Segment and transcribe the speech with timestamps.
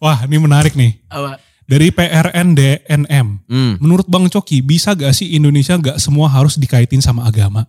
[0.00, 0.96] Wah ini menarik nih.
[1.12, 1.36] Apa?
[1.68, 3.46] Dari PRNDNM.
[3.46, 3.78] Hmm.
[3.78, 7.68] Menurut Bang Coki, bisa gak sih Indonesia gak semua harus dikaitin sama agama?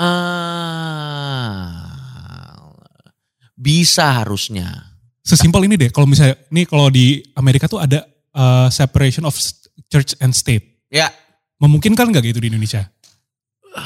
[0.00, 1.66] Ah,
[3.58, 4.94] bisa harusnya.
[5.20, 9.34] Sesimpel ini deh, kalau misalnya, nih kalau di Amerika tuh ada uh, separation of
[9.90, 10.80] church and state.
[10.88, 11.10] Ya,
[11.60, 12.88] Memungkinkan gak gitu di Indonesia?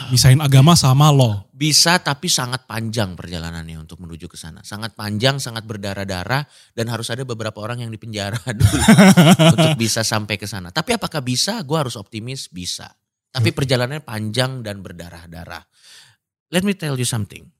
[0.08, 1.44] Misahin agama sama law.
[1.54, 4.64] bisa tapi sangat panjang perjalanannya untuk menuju ke sana.
[4.64, 6.42] Sangat panjang, sangat berdarah-darah
[6.74, 8.80] dan harus ada beberapa orang yang dipenjara dulu
[9.54, 10.72] untuk bisa sampai ke sana.
[10.74, 11.60] Tapi apakah bisa?
[11.62, 12.90] Gue harus optimis, bisa.
[13.30, 15.62] Tapi perjalanannya panjang dan berdarah-darah.
[16.50, 17.54] Let me tell you something.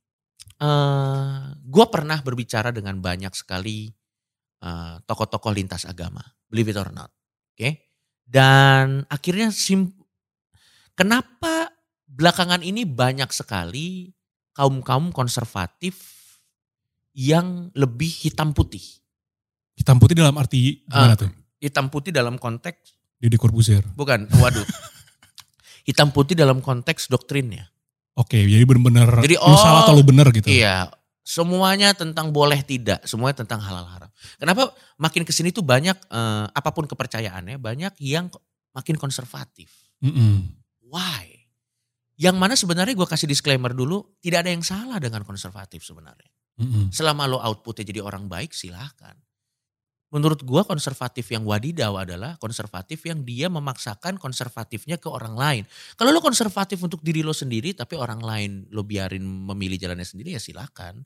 [0.54, 3.90] Eh, gue pernah berbicara dengan banyak sekali
[4.62, 7.10] eh, tokoh-tokoh lintas agama, believe it or not,
[7.58, 7.70] oke?
[8.24, 9.90] Dan akhirnya sim,
[10.94, 11.73] kenapa
[12.14, 14.14] belakangan ini banyak sekali
[14.54, 16.14] kaum kaum konservatif
[17.14, 18.82] yang lebih hitam putih,
[19.74, 21.30] Hitam putih dalam arti gimana tuh?
[21.58, 23.82] hitam putih dalam konteks Deddy Corbuzier.
[23.98, 24.62] bukan, waduh,
[25.88, 27.70] hitam putih dalam konteks doktrinnya.
[28.14, 30.46] Oke, jadi bener-bener Jadi, lu salah oh, atau lu bener gitu.
[30.46, 30.86] Iya,
[31.26, 34.10] semuanya tentang boleh tidak, semuanya tentang halal haram.
[34.38, 34.70] Kenapa
[35.02, 38.30] makin ke sini tuh banyak eh, apa pun kepercayaannya banyak yang
[38.70, 39.66] makin konservatif.
[39.98, 40.46] Mm-mm.
[40.86, 41.33] Why?
[42.14, 46.30] Yang mana sebenarnya gue kasih disclaimer dulu, tidak ada yang salah dengan konservatif sebenarnya.
[46.62, 46.94] Mm-mm.
[46.94, 49.18] Selama lo outputnya jadi orang baik silahkan.
[50.14, 55.62] Menurut gue konservatif yang wadidaw adalah konservatif yang dia memaksakan konservatifnya ke orang lain.
[55.98, 60.38] Kalau lo konservatif untuk diri lo sendiri tapi orang lain lo biarin memilih jalannya sendiri
[60.38, 61.02] ya silahkan.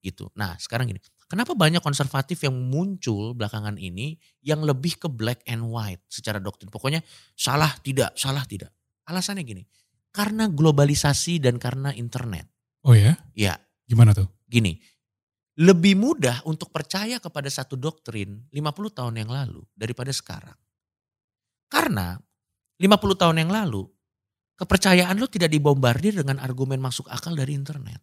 [0.00, 0.32] Gitu.
[0.40, 5.60] Nah sekarang gini, kenapa banyak konservatif yang muncul belakangan ini yang lebih ke black and
[5.60, 6.72] white secara doktrin.
[6.72, 7.04] Pokoknya
[7.36, 8.72] salah tidak, salah tidak.
[9.04, 9.68] Alasannya gini,
[10.16, 12.48] karena globalisasi dan karena internet.
[12.88, 13.20] Oh ya?
[13.36, 14.32] Ya Gimana tuh?
[14.46, 14.78] gini,
[15.58, 20.56] lebih mudah untuk percaya kepada satu doktrin 50 tahun yang lalu daripada sekarang.
[21.66, 22.14] Karena
[22.78, 23.82] 50 tahun yang lalu,
[24.56, 27.98] kepercayaan lo tidak dibombardir dengan argumen masuk akal dari internet.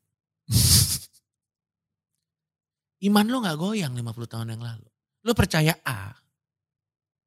[3.07, 4.88] Iman lo gak goyang 50 tahun yang lalu.
[5.23, 6.12] Lo percaya A,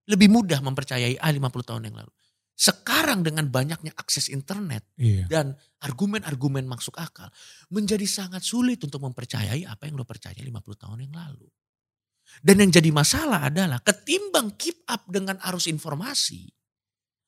[0.08, 2.12] lebih mudah mempercayai A 50 tahun yang lalu.
[2.56, 5.28] Sekarang dengan banyaknya akses internet, Iya.
[5.28, 5.46] dan
[5.84, 7.28] argumen-argumen masuk akal
[7.68, 11.44] menjadi sangat sulit untuk mempercayai apa yang lo percaya 50 tahun yang lalu.
[12.40, 16.48] Dan yang jadi masalah adalah ketimbang keep up dengan arus informasi,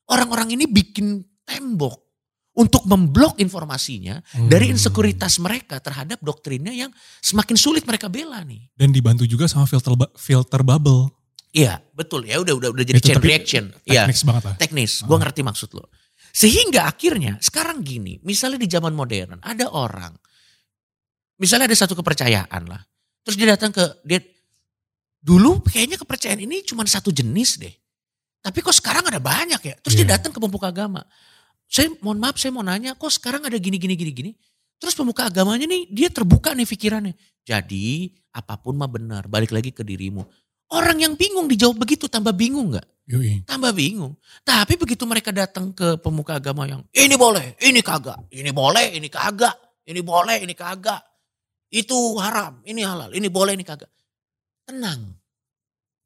[0.08, 2.08] orang-orang ini bikin tembok
[2.58, 4.18] untuk memblok informasinya
[4.50, 4.74] dari Hmm.
[4.74, 6.90] insekuritas mereka terhadap doktrinnya yang
[7.22, 8.66] semakin sulit mereka bela nih.
[8.74, 11.12] Dan dibantu juga sama filter filter bubble.
[11.48, 13.64] Iya, betul ya udah udah udah jadi Itu chain reaction.
[13.88, 14.04] Iya.
[14.04, 14.56] Teknis banget lah.
[14.60, 14.92] teknis.
[15.00, 15.06] Ah.
[15.08, 15.88] Gue ngerti maksud lo.
[16.28, 20.12] Sehingga akhirnya sekarang gini, misalnya di zaman modern ada orang,
[21.40, 22.78] misalnya ada satu kepercayaan lah,
[23.24, 24.20] terus dia datang ke dia
[25.18, 27.74] dulu kayaknya kepercayaan ini cuma satu jenis deh,
[28.38, 29.74] tapi kok sekarang ada banyak ya.
[29.82, 30.14] Terus dia Iya.
[30.20, 31.02] datang ke pemuka agama.
[31.68, 34.30] Saya mohon maaf, saya mau nanya, kok sekarang ada gini gini gini gini.
[34.78, 37.16] Terus pemuka agamanya nih dia terbuka nih pikirannya.
[37.42, 40.22] Jadi apa pun mah benar, balik lagi ke dirimu.
[40.68, 42.86] Orang yang bingung dijawab begitu tambah bingung nggak?
[43.48, 44.12] Tambah bingung.
[44.44, 49.08] Tapi begitu mereka datang ke pemuka agama yang ini boleh, ini kagak, ini boleh, ini
[49.08, 49.56] kagak,
[49.88, 51.00] ini boleh, ini kagak,
[51.72, 53.88] itu haram, ini halal, ini boleh, ini kagak.
[54.68, 55.16] Tenang,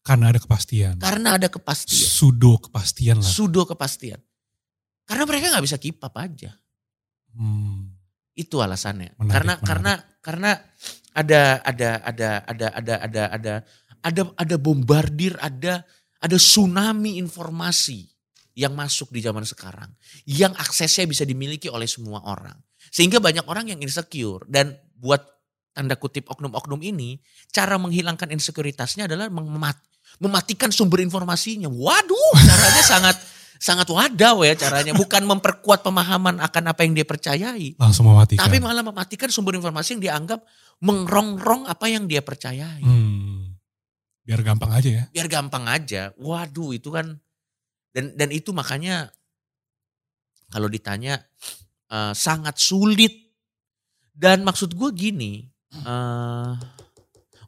[0.06, 0.94] Karena ada kepastian.
[1.02, 3.26] karena ada kepastian, Sudo kepastian lah.
[3.26, 4.22] sudo kepastian.
[5.02, 6.54] Karena mereka nggak bisa keep up aja.
[7.34, 7.90] Hmm.
[8.38, 9.18] Itu alasannya.
[9.18, 9.66] Menarik, karena menarik.
[9.66, 9.92] karena
[10.22, 10.50] karena
[11.12, 13.54] ada ada ada ada ada ada ada
[14.02, 15.82] ada ada bombardir, ada
[16.22, 18.06] ada tsunami informasi
[18.52, 19.88] yang masuk di zaman sekarang
[20.28, 22.54] yang aksesnya bisa dimiliki oleh semua orang.
[22.92, 25.24] Sehingga banyak orang yang insecure dan buat
[25.72, 27.16] tanda kutip oknum-oknum ini
[27.48, 29.80] cara menghilangkan insekuritasnya adalah memat-
[30.20, 31.72] mematikan sumber informasinya.
[31.72, 33.16] Waduh, caranya sangat
[33.62, 38.42] sangat wadaw ya caranya, bukan memperkuat pemahaman akan apa yang dia percayai, Langsung mematikan.
[38.42, 40.42] tapi malah mematikan sumber informasi yang dianggap
[40.82, 42.82] mengrong-rong apa yang dia percayai.
[42.82, 43.11] Hmm.
[44.22, 45.04] Biar gampang aja ya.
[45.10, 46.14] Biar gampang aja.
[46.18, 47.18] Waduh, itu kan
[47.92, 49.10] dan dan itu makanya
[50.52, 51.20] kalau ditanya
[51.90, 53.20] eh, sangat sulit.
[54.12, 56.52] Dan maksud gue gini, eh,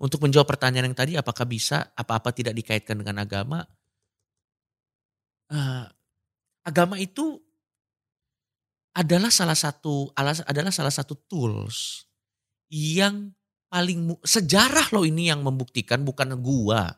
[0.00, 3.68] untuk menjawab pertanyaan yang tadi, apakah bisa apa-apa tidak dikaitkan dengan agama?
[5.52, 5.86] Eh,
[6.64, 7.36] agama itu
[8.94, 12.06] adalah salah satu adalah salah satu tools
[12.70, 13.34] yang
[13.74, 16.94] paling sejarah loh ini yang membuktikan bukan gua.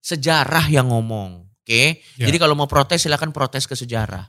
[0.00, 1.84] Sejarah yang ngomong, oke?
[2.16, 2.24] Ya.
[2.24, 4.24] Jadi kalau mau protes silakan protes ke sejarah.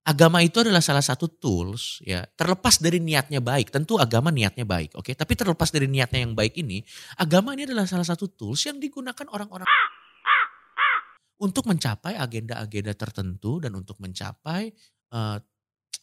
[0.00, 4.96] agama itu adalah salah satu tools ya terlepas dari niatnya baik tentu agama niatnya baik
[4.96, 6.80] oke tapi terlepas dari niatnya yang baik ini
[7.20, 9.68] agama ini adalah salah satu tools yang digunakan orang-orang
[11.40, 14.72] untuk mencapai agenda-agenda tertentu dan untuk mencapai
[15.12, 15.36] uh,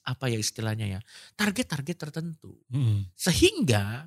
[0.07, 0.99] apa ya istilahnya ya
[1.33, 3.11] target-target tertentu Mm-mm.
[3.17, 4.05] sehingga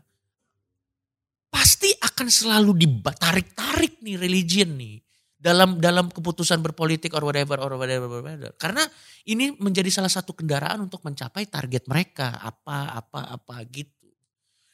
[1.51, 5.03] pasti akan selalu ditarik-tarik nih religion nih
[5.41, 8.53] dalam dalam keputusan berpolitik or whatever or whatever, whatever.
[8.61, 8.85] Karena
[9.27, 14.09] ini menjadi salah satu kendaraan untuk mencapai target mereka apa apa apa gitu.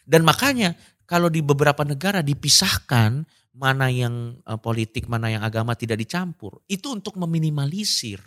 [0.06, 0.74] Dan makanya
[1.06, 3.24] kalau di beberapa negara dipisahkan
[3.56, 8.20] mana yang uh, politik mana yang agama tidak dicampur itu untuk meminimalisir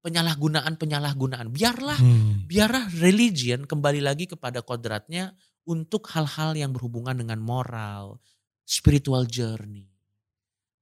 [0.00, 2.48] penyalahgunaan penyalahgunaan biarlah Hmm.
[2.48, 8.22] biarlah religion kembali lagi kepada kodratnya untuk hal-hal yang berhubungan dengan moral,
[8.62, 9.90] spiritual journey,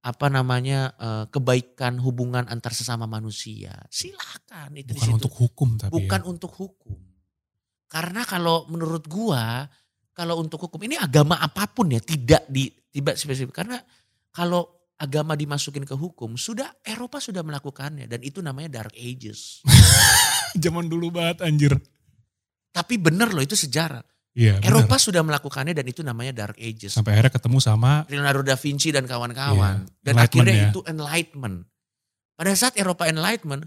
[0.05, 3.73] apa namanya eh, kebaikan hubungan antar sesama manusia.
[3.89, 6.25] Silakan itu Bukan untuk hukum tapi bukan ya.
[6.29, 6.99] untuk hukum.
[7.89, 9.65] Karena kalau menurut gua
[10.13, 13.81] kalau untuk hukum ini agama apa pun ya tidak di tidak spesifik karena
[14.29, 19.65] kalau agama dimasukin ke hukum sudah Eropa sudah melakukannya dan itu namanya dark ages.
[20.63, 21.73] Zaman dulu banget anjir.
[22.71, 24.03] Tapi bener loh itu sejarah.
[24.35, 24.59] Iya.
[24.59, 26.91] Eropa sudah melakukannya dan itu namanya Dark Ages.
[26.99, 29.87] Sampai akhirnya ketemu sama Leonardo da Vinci dan kawan-kawan.
[29.87, 30.67] Iya, dan akhirnya ya.
[30.75, 31.63] itu Enlightenment.
[32.35, 33.63] Pada saat Eropa Enlightenment,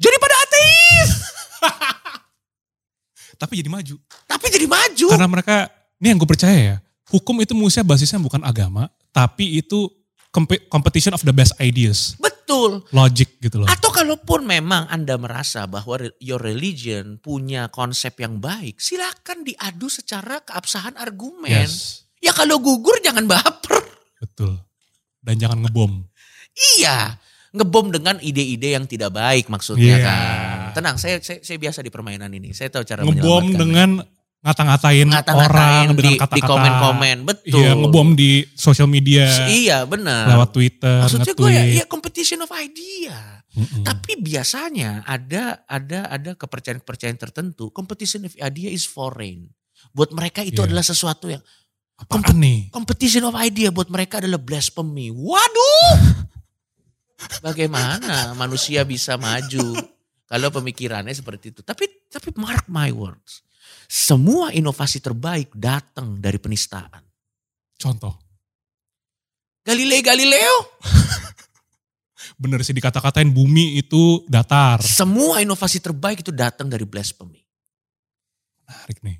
[0.00, 1.10] jadi pada ateis.
[3.40, 4.00] tapi jadi maju.
[4.24, 5.06] Tapi jadi maju.
[5.12, 5.68] Karena mereka,
[6.00, 6.76] ini yang gue percaya ya,
[7.12, 9.92] hukum itu musia basisnya bukan agama, tapi itu
[10.32, 12.37] compe- competition of the best ideas, Betul.
[12.90, 13.68] Logic gitu loh.
[13.68, 20.40] Atau kalaupun memang Anda merasa bahwa your religion punya konsep yang baik, silakan diadu secara
[20.40, 21.68] keabsahan argumen.
[21.68, 23.78] Yes, Ya kalau gugur jangan baper.
[24.18, 24.58] betul.
[25.22, 26.02] Dan jangan ngebom.
[26.78, 27.14] Iya,
[27.54, 30.06] ngebom dengan ide-ide yang tidak baik maksudnya Iya.
[30.06, 30.18] kan.
[30.74, 32.50] Tenang, saya, saya saya biasa di permainan ini.
[32.50, 34.02] Saya tahu cara Ngebom dengan
[34.38, 36.46] ngata-ngatain ngata-ngatain orang di, dengan di kata-kata.
[36.46, 37.16] komen-komen.
[37.26, 37.58] Betul.
[37.58, 40.30] Iya, ngebom di sosial media, Iya benar.
[40.30, 43.42] lewat Twitter, Maksudnya gue ya, ya competition of idea.
[43.50, 43.82] Mm-mm.
[43.82, 47.68] Tapi biasanya ada ada ada kepercayaan-kepercayaan tertentu.
[47.68, 49.50] Competition of idea is foreign.
[49.90, 50.70] Buat mereka itu Iya.
[50.70, 51.42] adalah sesuatu yang
[51.98, 52.70] Apaan nih?
[52.70, 55.10] competition of idea buat mereka adalah blasphemy.
[55.10, 55.98] Waduh.
[57.42, 59.74] Bagaimana manusia bisa maju
[60.24, 61.60] kalau pemikirannya seperti itu?
[61.66, 63.42] Tapi tapi mark my words.
[63.88, 67.00] Semua inovasi terbaik datang dari penistaan.
[67.80, 68.20] Contoh,
[69.64, 70.56] Galilei Galileo,
[72.42, 74.84] bener sih dikata-katain bumi itu datar.
[74.84, 77.40] semua inovasi terbaik itu datang dari blasphemy.
[78.68, 79.16] Menarik nih.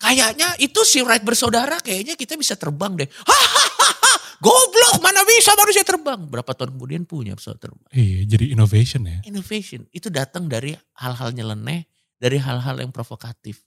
[0.00, 3.06] Kayaknya itu si Wright bersaudara kayaknya kita bisa terbang deh.
[3.06, 4.12] Hahaha,
[4.42, 6.18] goblok mana bisa manusia terbang.
[6.26, 7.86] Berapa tahun kemudian punya pesawat terbang.
[7.94, 9.22] Iya, jadi innovation ya.
[9.28, 11.86] Innovation itu datang dari hal-hal nyeleneh,
[12.18, 13.62] dari hal-hal yang provokatif.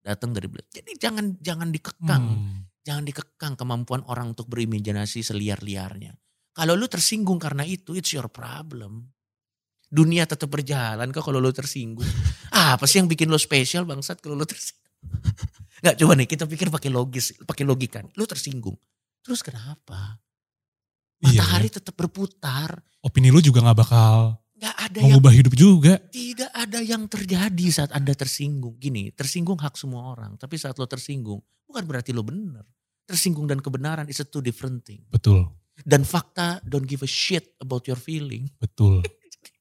[0.00, 2.60] Datang dari bela- Jadi jangan jangan dikekang, Hmm.
[2.80, 6.16] jangan dikekang kemampuan orang untuk berimajinasi seliar-liarnya.
[6.50, 9.12] Kalau lu tersinggung karena itu, it's your problem.
[9.86, 12.06] Dunia tetap berjalan kok kalau lu tersinggung.
[12.50, 14.88] Ah, apa sih yang bikin lu spesial bangsat kalau lu tersinggung?
[15.84, 18.00] Nggak coba nih kita pikir pakai logis, pakai logika.
[18.16, 18.76] Lu tersinggung.
[19.20, 20.16] Terus kenapa?
[21.20, 22.80] Iya, Matahari tetap berputar.
[23.04, 25.96] Opini lu juga gak bakal Nggak ada yang mengubah hidup juga.
[26.12, 28.76] Tidak ada yang terjadi saat Anda tersinggung.
[28.76, 30.36] Gini, tersinggung hak semua orang.
[30.36, 32.68] Tapi saat lo tersinggung, bukan berarti lo benar.
[33.08, 35.00] Tersinggung dan kebenaran is a two different thing.
[35.08, 35.48] Betul,
[35.80, 38.52] Dan fakta don't give a shit about your feeling.
[38.60, 39.00] betul.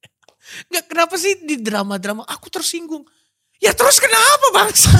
[0.70, 3.08] Nggak, kenapa sih di drama-drama aku tersinggung?
[3.64, 4.92] Ya terus kenapa bangsa?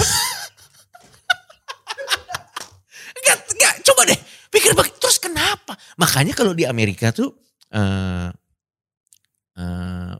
[3.20, 4.20] Enggak, enggak, coba deh.
[4.48, 5.76] Pikir terus kenapa?
[6.00, 7.36] Makanya kalau di Amerika tuh
[7.70, 8.28] eh
[9.60, 10.14] eh,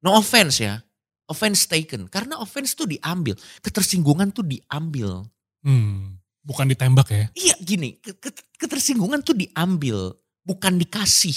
[0.00, 0.78] no offense ya.
[1.26, 2.08] Offense taken.
[2.08, 3.36] Karena offense tuh diambil.
[3.60, 5.28] Ketersinggungan tuh diambil.
[5.60, 7.24] Hmm, bukan ditembak ya.
[7.34, 11.36] Iya gini, ke- ke- ketersinggungan tuh diambil, bukan dikasih.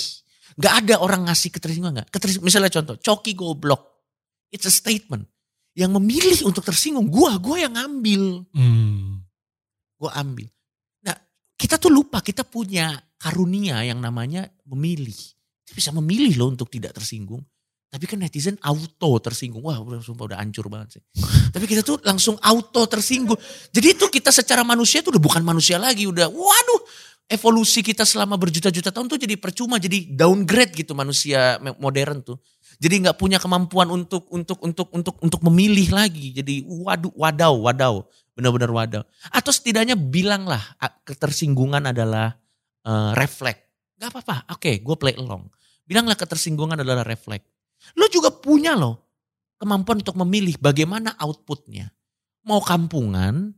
[0.56, 2.10] Gak ada orang ngasih ketersinggungan gak?
[2.14, 3.82] Ketersing- misalnya contoh, coki goblok.
[4.48, 5.28] It's a statement.
[5.72, 8.48] Yang memilih untuk tersinggung, gua, gua yang ngambil.
[8.56, 9.24] Hmm,
[9.96, 10.48] Gua ambil.
[11.04, 11.16] Nah
[11.56, 15.14] kita tuh lupa, kita punya karunia yang namanya memilih.
[15.66, 17.42] Kita bisa memilih loh untuk tidak tersinggung.
[17.92, 19.68] Tapi kan netizen auto tersinggung.
[19.68, 21.02] Wah sumpah udah hancur banget sih.
[21.54, 23.36] Tapi kita tuh langsung auto tersinggung.
[23.68, 26.08] Jadi itu kita secara manusia tuh udah bukan manusia lagi.
[26.08, 26.82] Udah waduh
[27.28, 29.76] evolusi kita selama berjuta-juta tahun tuh jadi percuma.
[29.76, 32.40] Jadi downgrade gitu manusia modern tuh.
[32.80, 36.32] Jadi nggak punya kemampuan untuk untuk untuk untuk untuk memilih lagi.
[36.32, 39.04] Jadi waduh wadaw wadaw benar-benar wadaw.
[39.36, 42.40] Atau setidaknya bilanglah ah, ketersinggungan adalah
[42.88, 43.71] eh, refleks.
[44.02, 44.50] Gak apa-apa.
[44.58, 45.46] Oke, gue play along.
[45.86, 47.46] Bilanglah ketersinggungan adalah refleks.
[47.94, 49.06] Lo juga punya loh
[49.62, 51.94] kemampuan untuk memilih bagaimana outputnya.
[52.42, 53.54] Mau kampungan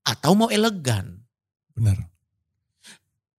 [0.00, 1.20] atau mau elegan.
[1.76, 2.00] Benar.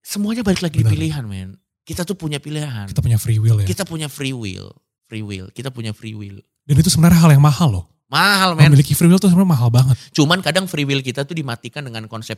[0.05, 0.93] Semuanya balik lagi di Benar.
[0.93, 1.49] pilihan men.
[1.81, 2.85] Kita tuh punya pilihan.
[2.85, 3.67] Kita punya free will ya.
[3.67, 4.69] Kita punya free will.
[5.09, 5.49] Free will.
[5.49, 6.37] Kita punya free will.
[6.61, 7.85] Dan itu sebenarnya hal yang mahal loh.
[8.05, 8.69] Mahal men.
[8.69, 9.97] Memiliki free will itu sebenarnya mahal banget.
[10.13, 12.37] Cuman kadang free will kita tuh dimatikan dengan konsep.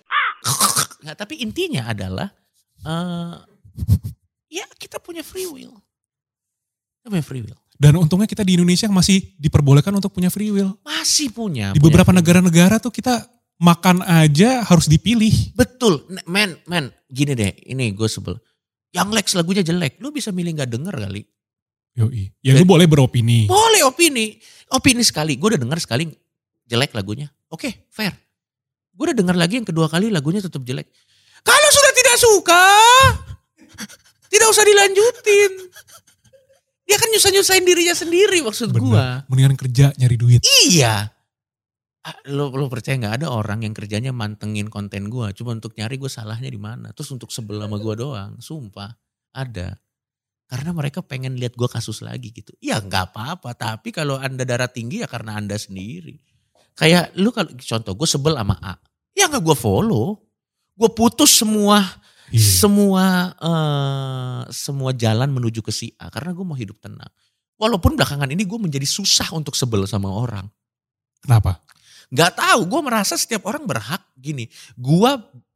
[1.03, 2.31] Nggak, tapi intinya adalah.
[2.83, 3.35] Eh
[4.61, 5.73] ya kita punya free will.
[7.01, 7.59] Kita punya free will.
[7.73, 10.77] Dan untungnya kita di Indonesia masih diperbolehkan untuk punya free will.
[10.85, 11.73] Masih punya.
[11.73, 13.27] Di punya beberapa negara-negara tuh kita
[13.59, 15.51] makan aja harus dipilih.
[15.57, 16.05] Betul.
[16.29, 16.93] Men, men.
[17.09, 17.51] Gini deh.
[17.65, 18.37] Ini gue sebel.
[18.93, 19.97] Yang Lex lagunya jelek.
[19.99, 21.25] Lu bisa milih gak denger kali.
[21.97, 22.29] Yoi.
[22.45, 23.49] Ya lu boleh beropini.
[23.49, 24.37] Boleh opini.
[24.69, 25.35] Opini sekali.
[25.35, 26.07] Gue udah denger sekali
[26.69, 27.29] jelek lagunya.
[27.51, 28.13] Oke, fair.
[28.93, 30.89] Gue udah denger lagi yang kedua kali lagunya tetap jelek.
[31.43, 32.65] Kalau tidak suka,
[34.27, 35.51] tidak usah dilanjutin.
[36.83, 38.69] Dia kan nyusah-nyusahin dirinya sendiri maksud.
[38.75, 39.23] Bener.
[39.31, 40.41] Mendingan kerja nyari duit.
[40.67, 41.09] Iya.
[42.03, 45.95] Ah, Lo, lo percaya nggak ada orang yang kerjanya mantengin konten gue cuma untuk nyari
[45.95, 46.91] gue salahnya di mana?
[46.91, 48.35] Terus untuk sebel sama gue doang.
[48.43, 48.91] Sumpah.
[49.31, 49.79] Ada.
[50.51, 52.51] Karena mereka pengen lihat gue kasus lagi gitu.
[52.59, 53.55] Ya nggak apa-apa.
[53.55, 56.19] Tapi kalau anda darah tinggi ya karena anda sendiri.
[56.75, 58.75] Kayak lu kalau contoh gue sebel sama A.
[59.15, 60.19] Ya nggak gue follow
[60.74, 61.84] gue putus semua
[62.34, 62.65] Iya.
[62.65, 63.06] semua
[63.38, 67.13] eh, semua jalan menuju ke si A karena gue mau hidup tenang
[67.62, 70.50] walaupun belakangan ini gue menjadi susah untuk sebel sama orang
[71.22, 71.62] Kenapa?
[72.10, 75.12] nggak tahu gue merasa setiap orang berhak gini gue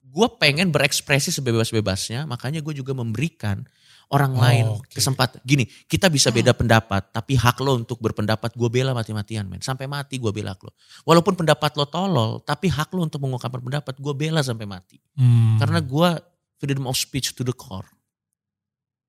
[0.05, 3.65] gue pengen berekspresi sebebas-bebasnya makanya gue juga memberikan
[4.07, 4.87] orang Oh, lain oke.
[4.89, 9.59] kesempatan gini kita bisa beda pendapat tapi hak lo untuk berpendapat gue bela mati-matian men
[9.59, 10.71] sampai mati gue bela lo
[11.03, 15.57] walaupun pendapat lo tolol tapi hak lo untuk mengungkapkan pendapat gue bela sampai mati Hmm.
[15.57, 16.09] karena gue
[16.55, 17.87] freedom of speech to the core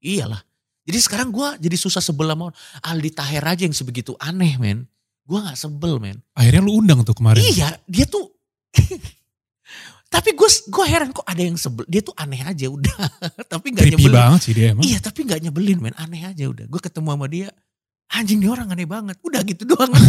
[0.01, 0.43] iyalah
[0.83, 2.49] jadi sekarang gue jadi susah sebel sama.
[2.81, 4.89] Aldi Taher aja yang sebegitu aneh men
[5.23, 7.45] gue nggak sebel men akhirnya lu undang tuh kemarin.
[7.45, 8.33] Iya, dia tuh.
[10.09, 11.85] tapi gue gue heran kok ada yang sebel.
[11.85, 12.97] Dia tuh aneh aja udah.
[13.53, 14.17] tapi nggak nyebelin.
[14.17, 14.85] banget sih dia emang.
[14.85, 15.95] Iya, tapi nggak nyebelin men.
[16.01, 16.65] Aneh aja udah.
[16.65, 17.49] Gue ketemu sama dia.
[18.09, 19.21] Anjing dia orang aneh banget.
[19.21, 19.93] Udah gitu doang.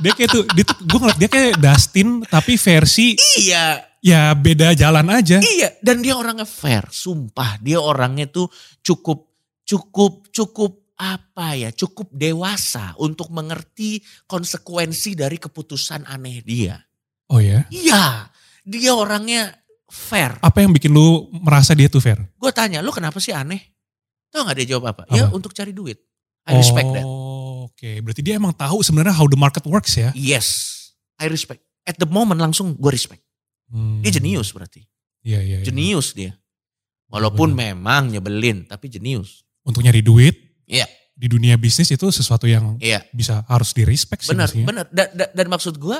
[0.00, 4.72] Dia kayak tuh, dia tuh gue ngeliat dia kayak Dustin tapi versi iya, ya beda
[4.72, 5.44] jalan aja.
[5.44, 5.76] iya.
[5.84, 6.88] Dan dia orangnya fair.
[6.88, 8.48] Sumpah, dia orangnya tuh
[8.80, 9.28] cukup,
[9.60, 11.68] cukup, cukup apa ya?
[11.68, 16.80] Cukup dewasa untuk mengerti konsekuensi dari keputusan aneh dia.
[17.30, 17.62] Oh ya?
[17.70, 18.26] Iya,
[18.66, 19.54] dia orangnya
[19.86, 20.34] fair.
[20.42, 22.18] Apa yang bikin lu merasa dia tuh fair?
[22.34, 23.70] Gue tanya, lu kenapa sih aneh?
[24.34, 25.02] Tahu gak dia jawab apa?
[25.14, 25.38] Ya Apa?
[25.38, 25.98] untuk cari duit.
[26.46, 27.06] I respect that.
[27.06, 30.10] Oh, Oke, berarti dia emang tahu sebenarnya how the market works ya.
[30.12, 30.76] Yes,
[31.16, 31.62] I respect.
[31.88, 33.22] At the moment langsung gue respect.
[33.72, 34.02] Hmm.
[34.04, 34.84] Dia jenius berarti.
[35.24, 35.58] Iya, iya.
[35.62, 35.66] iya.
[35.66, 36.36] Jenius dia.
[37.08, 39.42] Walaupun memang nyebelin, tapi jenius.
[39.64, 40.36] Untuk nyari duit
[40.70, 40.86] Iya.
[41.16, 44.86] di dunia bisnis itu sesuatu yang Iya, bisa harus di respect sih benar, benar.
[44.92, 45.98] Dan, dan, dan maksud gue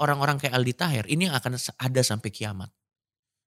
[0.00, 2.72] orang-orang kayak Aldi Taher ini yang akan ada sampai kiamat.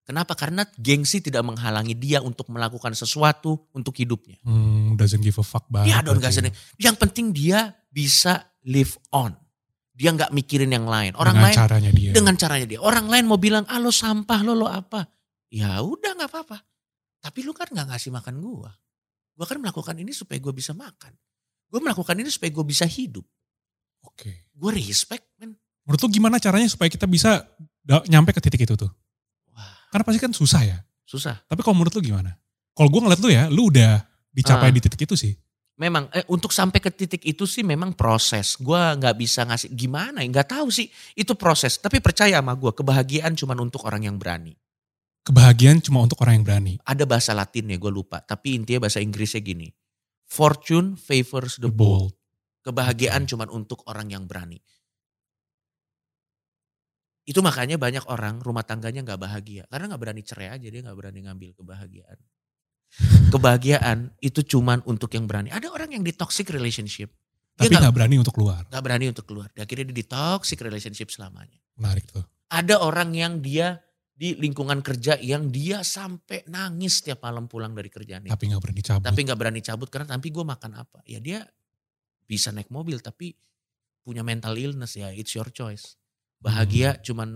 [0.06, 0.34] Kenapa?
[0.34, 4.42] Karena gengsi tidak menghalangi dia untuk melakukan sesuatu untuk hidupnya.
[4.42, 5.94] Hmm, doesn't give a fuck banget.
[5.94, 6.34] Dia don't gak
[6.82, 9.38] Yang penting dia bisa live on.
[9.94, 11.14] Dia nggak mikirin yang lain.
[11.14, 12.12] Orang Dengan lain caranya dia.
[12.16, 12.80] dengan caranya dia.
[12.82, 15.06] Orang lain mau bilang, ah lo sampah, lo lo apa.
[15.52, 16.58] Ya udah nggak apa-apa.
[17.20, 18.72] Tapi lu kan nggak ngasih makan gua.
[19.36, 21.14] Gua kan melakukan ini supaya gua bisa makan.
[21.70, 23.24] Gue melakukan ini supaya gue bisa hidup.
[24.02, 24.50] Oke.
[24.58, 25.54] Gue respect men.
[25.90, 27.42] Menurut lu gimana caranya supaya kita bisa
[28.06, 28.94] nyampe ke titik itu tuh?
[29.52, 30.78] Wah Karena pasti kan susah ya.
[31.02, 31.42] susah.
[31.50, 32.38] Tapi kalau menurut lu gimana?
[32.78, 34.74] Kalau gue ngeliat lu ya, lu udah dicapai Ah.
[34.78, 35.34] di titik itu sih.
[35.76, 38.54] Memang eh, untuk sampai ke titik itu sih memang proses.
[38.62, 40.86] Gue nggak bisa ngasih gimana ya nggak tahu sih
[41.18, 41.82] itu proses.
[41.82, 44.54] Tapi percaya sama gue kebahagiaan cuma untuk orang yang berani.
[45.26, 46.74] Kebahagiaan cuma untuk orang yang berani.
[46.86, 48.22] Ada bahasa Latinnya gue lupa.
[48.22, 49.74] Tapi intinya bahasa Inggrisnya gini.
[50.30, 52.14] Fortune favors the The bold.
[52.14, 52.14] bold.
[52.62, 54.62] Kebahagiaan cuma untuk orang yang berani.
[57.30, 59.70] Itu makanya banyak orang rumah tangganya nggak bahagia.
[59.70, 62.18] Karena nggak berani cerai aja dia nggak berani ngambil kebahagiaan.
[63.30, 65.54] Kebahagiaan itu cuma untuk yang berani.
[65.54, 67.14] Ada orang yang di toxic relationship.
[67.54, 68.66] Dia Tapi nggak gak berani untuk keluar.
[68.66, 69.54] nggak berani untuk keluar.
[69.54, 71.60] Dia akhirnya dia di toxic relationship selamanya.
[71.78, 72.26] Menarik tuh.
[72.50, 73.78] Ada orang yang dia
[74.20, 78.34] di lingkungan kerja yang dia sampai nangis setiap malam pulang dari kerjaan itu.
[78.34, 79.06] Tapi gak berani cabut.
[79.06, 81.00] Tapi nggak berani cabut karena tapi gue makan apa?
[81.06, 81.46] Ya dia
[82.26, 83.38] bisa naik mobil tapi
[84.02, 85.99] punya mental illness ya it's your choice.
[86.40, 87.02] Bahagia Hmm.
[87.04, 87.30] cuman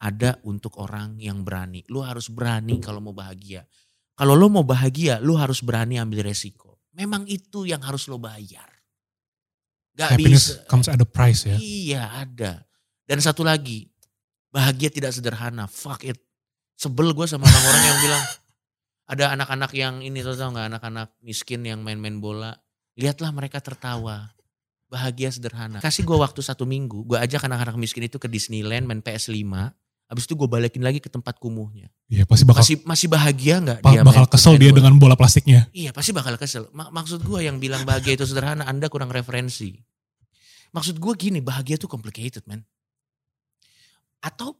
[0.00, 1.84] ada untuk orang yang berani.
[1.88, 3.64] Lu harus berani kalau mau bahagia.
[4.16, 6.80] Kalau lo mau bahagia, lu harus berani ambil resiko.
[6.92, 8.68] Memang itu yang harus lo bayar.
[9.96, 10.68] Gak Happiness bisa.
[10.68, 11.56] comes at a price ya.
[11.56, 12.64] Iya ada.
[13.08, 13.88] Dan satu lagi,
[14.52, 15.64] bahagia tidak sederhana.
[15.68, 16.20] Fuck it.
[16.76, 18.24] Sebel gue sama orang-orang yang bilang,
[19.12, 22.54] ada anak-anak yang ini tau tau nggak anak-anak miskin yang main-main bola
[23.00, 24.28] Lihatlah mereka tertawa.
[24.90, 25.78] Bahagia sederhana.
[25.78, 27.06] Kasih gue waktu satu minggu.
[27.06, 29.38] Gue ajak anak-anak miskin itu ke Disneyland main PS5.
[30.10, 31.86] Habis itu gue balikin lagi ke tempat kumuhnya.
[32.10, 34.02] Iya pasti bakal Masih masih bahagia nggak ba- dia?
[34.02, 34.78] bakal main- kesel dia bola?
[34.82, 35.70] dengan bola plastiknya.
[35.70, 36.66] Iya pasti bakal kesel.
[36.74, 39.78] Ma- maksud gue yang bilang bahagia itu sederhana, Anda kurang referensi.
[40.74, 42.66] Maksud gue gini, bahagia itu complicated man.
[44.18, 44.58] Atau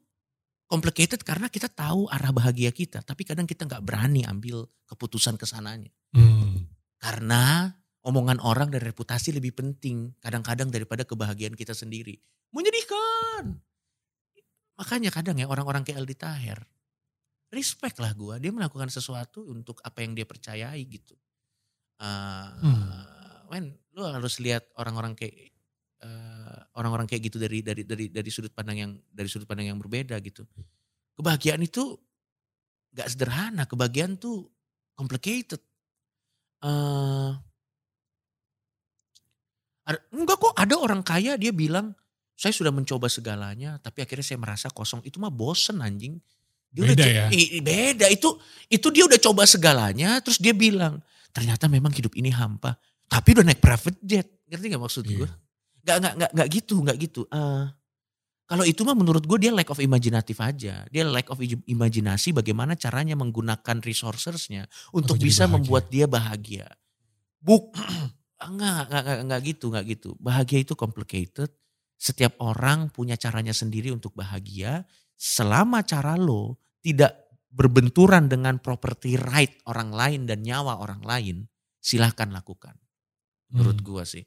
[0.67, 5.45] complicated karena kita tahu arah bahagia kita, tapi kadang kita nggak berani ambil keputusan ke
[5.45, 5.91] sananya.
[6.15, 6.71] Hmm.
[6.97, 7.75] Karena
[8.07, 12.17] omongan orang dan reputasi lebih penting kadang-kadang daripada kebahagiaan kita sendiri.
[12.51, 13.61] Menyedihkan.
[14.81, 16.61] Makanya kadang ya orang-orang kayak Aldi Taher,
[17.53, 18.41] respect lah gue.
[18.41, 21.15] Dia melakukan sesuatu untuk apa yang dia percayai gitu.
[22.01, 23.11] Uh, Hmm.
[23.51, 25.51] Men, lu harus lihat orang-orang kayak
[26.01, 29.79] eh, orang-orang kayak gitu dari dari dari dari sudut pandang yang dari sudut pandang yang
[29.83, 30.47] berbeda gitu.
[31.19, 31.99] Kebahagiaan itu
[32.95, 33.67] nggak sederhana.
[33.67, 34.49] Kebahagiaan tuh
[34.95, 35.61] complicated.
[36.61, 37.50] eh ada-
[40.11, 41.97] enggak kok ada orang kaya dia bilang
[42.35, 45.03] saya sudah mencoba segalanya tapi akhirnya saya merasa kosong.
[45.03, 46.17] Itu mah bosen anjing.
[46.71, 47.27] Dia udah Beda co- ya?
[47.31, 48.07] i- beda.
[48.09, 53.35] Itu itu dia udah coba segalanya terus dia bilang ternyata memang hidup ini hampa tapi
[53.35, 54.27] udah naik private jet.
[54.47, 55.17] Ngerti gak maksud Iya.
[55.17, 55.29] gue
[55.81, 57.21] nggak nggak nggak nggak gitu nggak gitu.
[57.27, 57.65] Eh,
[58.45, 60.85] kalau itu mah menurut gue dia lack of imajinatif aja.
[60.87, 65.55] Dia lack of imajinasi bagaimana caranya menggunakan resourcesnya untuk bisa bahagia.
[65.55, 66.67] membuat dia bahagia.
[67.39, 67.73] Buk
[68.47, 70.11] enggak, enggak, enggak, enggak gitu, enggak gitu.
[70.17, 71.51] Bahagia itu complicated.
[72.01, 74.89] Setiap orang punya caranya sendiri untuk bahagia.
[75.21, 81.37] Selama cara lo tidak berbenturan dengan property right orang lain dan nyawa orang lain,
[81.83, 82.79] silahkan lakukan.
[83.53, 83.87] Menurut Hmm.
[83.87, 84.25] gua sih.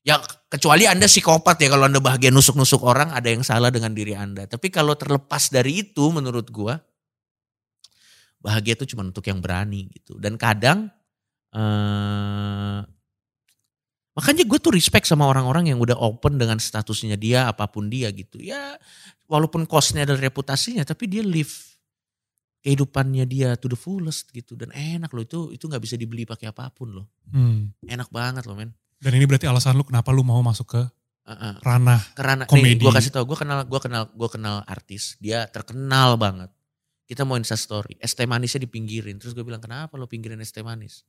[0.00, 0.16] Ya
[0.48, 4.48] kecuali Anda psikopat ya kalau Anda bahagia nusuk-nusuk orang ada yang salah dengan diri Anda.
[4.48, 6.80] Tapi kalau terlepas dari itu menurut gua
[8.40, 10.16] bahagia itu cuma untuk yang berani gitu.
[10.16, 10.88] Dan kadang
[11.52, 12.80] eh
[14.20, 18.12] makanya gue tuh respect sama orang-orang yang udah open dengan statusnya dia apa pun dia
[18.12, 18.36] gitu.
[18.36, 18.76] Ya
[19.24, 21.48] walaupun costnya dan reputasinya tapi dia live
[22.60, 26.52] kehidupannya dia to the fullest gitu dan enak loh itu itu nggak bisa dibeli pakai
[26.52, 27.08] apa pun loh.
[27.32, 27.72] Hmm.
[27.80, 28.76] Enak banget loh men.
[29.00, 30.82] Dan ini berarti alasan lu kenapa lu mau masuk ke
[31.24, 31.56] Heeh.
[31.64, 32.84] ranah Karena Komedi.
[32.84, 36.52] gue kasih tau gue kenal gue kenal gue kenal artis dia terkenal banget.
[37.08, 39.18] Kita mau insta story, es teh manisnya dipinggirin.
[39.18, 41.08] Terus gue bilang kenapa lo pinggirin es teh manis?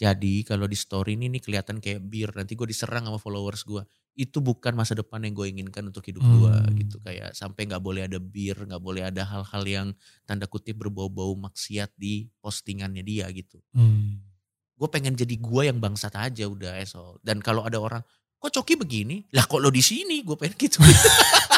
[0.00, 3.84] Jadi kalau di story ini nih kelihatan kayak bir, nanti gue diserang sama followers gue.
[4.16, 6.72] Itu bukan masa depan yang gue inginkan untuk hidup gue Hmm.
[6.72, 6.96] gitu.
[7.04, 9.88] Kayak sampai nggak boleh ada bir, nggak boleh ada hal-hal yang
[10.24, 13.60] tanda kutip berbau-bau maksiat di postingannya dia gitu.
[13.76, 14.24] Hmm.
[14.72, 17.20] Gue pengen jadi gue yang bangsat aja udah esol.
[17.20, 18.00] Dan kalau ada orang,
[18.40, 19.28] kok Coki begini?
[19.36, 20.24] Lah kok lo di sini?
[20.24, 20.80] Gue pengen gitu.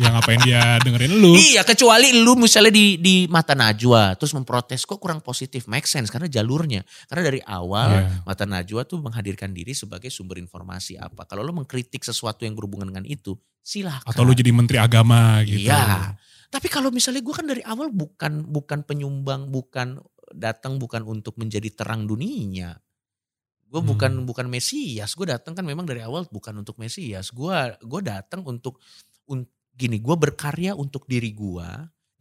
[0.00, 1.36] Ya ngapain dia dengerin lu?
[1.36, 6.08] Iya, kecuali lu misalnya di di mata Najwa terus memprotes kok kurang positif, make sense
[6.08, 6.80] karena jalurnya.
[7.08, 8.24] Karena dari awal Iya.
[8.24, 11.28] mata Najwa tuh menghadirkan diri sebagai sumber informasi apa.
[11.28, 14.08] Kalau lu mengkritik sesuatu yang berhubungan dengan itu, silahkan.
[14.08, 15.68] Atau lu jadi menteri agama gitu.
[15.68, 16.16] Iya.
[16.52, 19.96] Tapi kalau misalnya gue kan dari awal bukan bukan penyumbang, bukan
[20.32, 22.76] datang bukan untuk menjadi terang dunia.
[23.72, 23.88] Gue Hmm.
[23.88, 25.16] bukan bukan Mesias.
[25.16, 27.32] Gue datang kan memang dari awal bukan untuk Mesias.
[27.32, 28.76] Gue gue datang untuk
[29.28, 29.98] un- gini.
[29.98, 31.68] Gue berkarya untuk diri gue.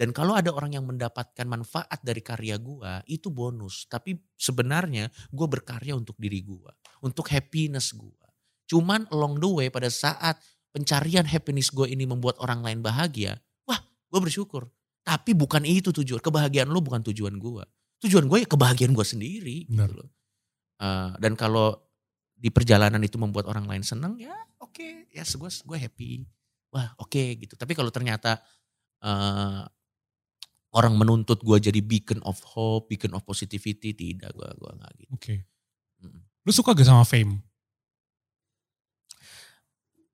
[0.01, 3.85] Dan kalau ada orang yang mendapatkan manfaat dari karya gue, itu bonus.
[3.85, 6.71] Tapi sebenarnya gue berkarya untuk diri gue,
[7.05, 8.25] untuk happiness gue.
[8.65, 10.41] Cuman along the way pada saat
[10.73, 13.37] pencarian happiness gue ini membuat orang lain bahagia,
[13.69, 14.73] wah gue bersyukur.
[15.05, 17.61] Tapi bukan itu tujuan, kebahagiaan lo bukan tujuan gue.
[18.01, 19.69] Tujuan gue ya kebahagiaan gue sendiri.
[19.69, 19.85] Benar.
[19.85, 20.09] Gitu loh.
[20.81, 21.77] Eh, dan kalau
[22.33, 26.25] di perjalanan itu membuat orang lain senang, ya oke, ya gue gue happy.
[26.71, 27.53] Wah oke gitu.
[27.59, 28.39] Tapi kalau ternyata
[29.03, 29.63] eh,
[30.71, 35.11] orang menuntut gue jadi beacon of hope, beacon of positivity, tidak gue gue nggak gitu.
[35.15, 35.35] Oke.
[35.99, 36.21] Mm.
[36.47, 37.43] Lu suka gak sama fame?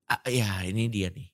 [0.08, 1.28] Ah, ya ini dia nih.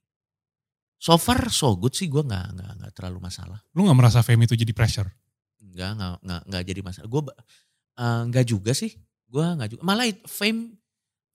[0.98, 3.60] So far so good sih gue nggak nggak nggak terlalu masalah.
[3.76, 5.08] Lu gak merasa fame itu jadi pressure?
[5.60, 7.08] Nggak nggak nggak nggak jadi masalah.
[7.08, 7.22] Gue
[8.28, 8.92] nggak juga sih.
[9.28, 9.82] Gue nggak juga.
[9.84, 10.84] Malah fame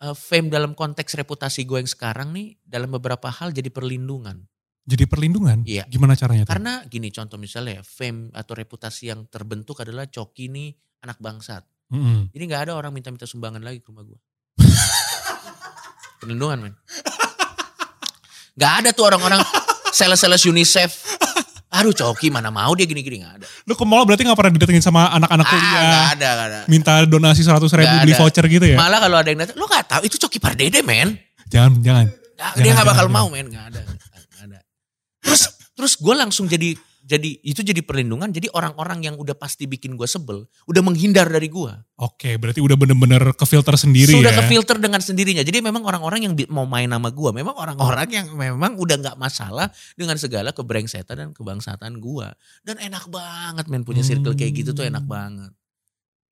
[0.04, 4.48] eh, fame dalam konteks reputasi gue yang sekarang nih dalam beberapa hal jadi perlindungan.
[4.90, 5.62] Jadi perlindungan?
[5.70, 5.86] Iya.
[5.86, 6.58] Gimana caranya tuh?
[6.58, 10.74] Karena gini contoh misalnya fame atau reputasi yang terbentuk adalah Coki nih
[11.06, 11.62] anak bangsat.
[11.94, 12.34] Mm-mm.
[12.34, 14.20] Jadi nggak ada orang minta-minta sumbangan lagi ke rumah gue.
[16.20, 16.74] Perlindungan men.
[18.60, 19.40] Gak ada tuh orang-orang
[19.96, 20.92] sales-sales UNICEF.
[21.80, 23.46] Aduh Coki mana mau dia gini-gini gak ada.
[23.64, 25.72] Lu ke mall berarti gak pernah didatengin sama anak-anak Ah, kuliah?
[25.72, 26.60] gak ada, gak ada.
[26.68, 28.20] Minta donasi 100 ribu Nggak beli ada.
[28.20, 28.78] voucher gitu ya?
[28.78, 31.16] Malah kalau ada yang datang, lo gak tahu itu Coki Pardede men.
[31.48, 32.06] Jangan, jangan.
[32.12, 33.82] Nggak, Jangan, dia gak bakal jangan, mau men, gak ada.
[33.82, 34.60] Gak ada.
[35.24, 36.76] Terus terus gue langsung jadi
[37.10, 38.30] jadi itu jadi perlindungan.
[38.30, 41.74] Jadi orang-orang yang udah pasti bikin gue sebel, udah menghindar dari gue.
[41.98, 44.38] Oke, berarti udah bener-bener ke filter sendiri Sudah ya.
[44.38, 45.42] ke filter dengan sendirinya.
[45.42, 49.74] Jadi memang orang-orang yang mau main sama gue, memang orang-orang yang memang udah nggak masalah
[49.98, 52.30] dengan segala kebrengsetan dan kebangsatan gue.
[52.62, 55.10] Dan enak banget men punya circle kayak gitu tuh enak Hmm.
[55.10, 55.52] banget.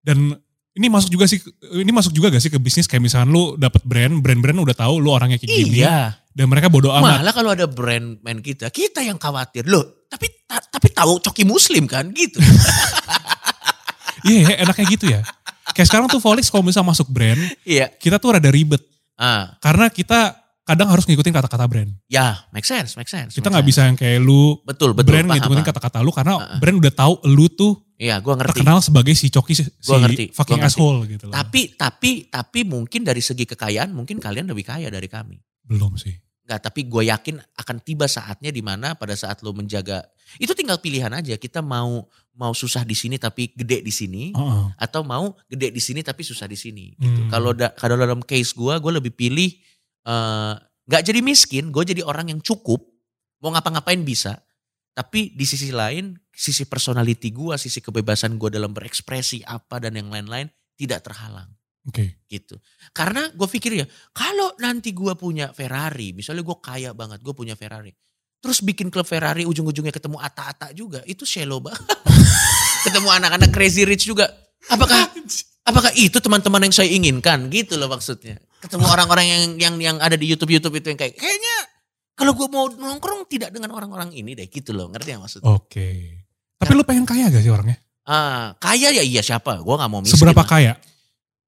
[0.06, 0.38] Dan
[0.78, 1.42] ini masuk juga sih,
[1.74, 5.02] ini masuk juga gak sih ke bisnis kayak misalkan lu dapet brand, brand-brand udah tahu
[5.02, 5.82] lu orangnya kayak gini.
[5.82, 6.14] Iya.
[6.38, 7.18] Dan mereka bodo amat.
[7.18, 10.06] Malah kalau ada brand main kita, kita yang khawatir loh.
[10.06, 12.38] Tapi ta- tapi tahu coki muslim kan gitu.
[14.22, 15.22] Iya, ya, enaknya gitu ya.
[15.72, 17.88] Kayak sekarang tuh Volix kalau misalnya masuk brand, Iya.
[17.92, 18.82] kita tuh rada ribet.
[19.16, 21.96] Ah, Karena kita kadang harus ngikutin kata-kata brand.
[22.06, 23.32] ya, make sense, make sense.
[23.32, 26.60] Kita nggak bisa yang kayak lu betul betul brand paham, ngikutin kata-kata lu karena ah.
[26.60, 28.62] brand udah tahu lu tuh Iya, gua ngerti.
[28.62, 30.76] terkenal sebagai si coki si, Gua ngerti, fucking gua ngerti.
[30.76, 31.34] asshole gitu loh.
[31.34, 35.40] Tapi tapi tapi mungkin dari segi kekayaan mungkin kalian lebih kaya dari kami.
[35.64, 36.14] Belum sih.
[36.48, 40.08] Enggak, tapi gue yakin akan tiba saatnya di mana pada saat lo menjaga
[40.40, 42.08] itu tinggal pilihan aja kita mau
[42.40, 44.66] mau susah di sini tapi gede di sini Heeh.
[44.80, 46.96] atau mau gede di sini tapi susah di sini.
[46.96, 47.28] Gitu.
[47.28, 47.32] Hmm.
[47.34, 49.50] Kalau da- kalau dalam case gue, gue lebih pilih
[50.08, 50.54] eh,
[50.88, 52.80] nggak jadi miskin, gue jadi orang yang cukup
[53.44, 54.40] mau ngapa-ngapain bisa.
[54.96, 60.08] Tapi di sisi lain, sisi personality gue, sisi kebebasan gue dalam berekspresi apa dan yang
[60.08, 60.48] lain-lain
[60.80, 61.57] tidak terhalang
[61.88, 62.20] Oke.
[62.28, 62.60] gitu.
[62.92, 67.56] Karena gue pikir ya, kalau nanti gue punya Ferrari, misalnya gue kaya banget, gue punya
[67.56, 67.96] Ferrari.
[68.44, 71.80] Terus bikin klub Ferrari ujung-ujungnya ketemu Ata-Ata juga, itu shallow banget.
[72.88, 74.28] ketemu anak-anak crazy rich juga.
[74.68, 75.10] Apakah
[75.64, 77.48] apakah itu teman-teman yang saya inginkan?
[77.48, 78.38] Gitu loh maksudnya.
[78.60, 81.56] Ketemu orang-orang yang yang yang ada di YouTube YouTube itu yang kayak kayaknya
[82.18, 84.90] kalau gue mau nongkrong tidak dengan orang-orang ini deh gitu loh.
[84.90, 85.48] Ngerti ya maksudnya?
[85.48, 85.90] Oke.
[86.58, 87.78] Tapi lu pengen kaya gak sih orangnya?
[88.08, 89.62] Ah, kaya ya iya siapa?
[89.62, 90.18] Gue nggak mau miskin.
[90.18, 90.80] Seberapa lah.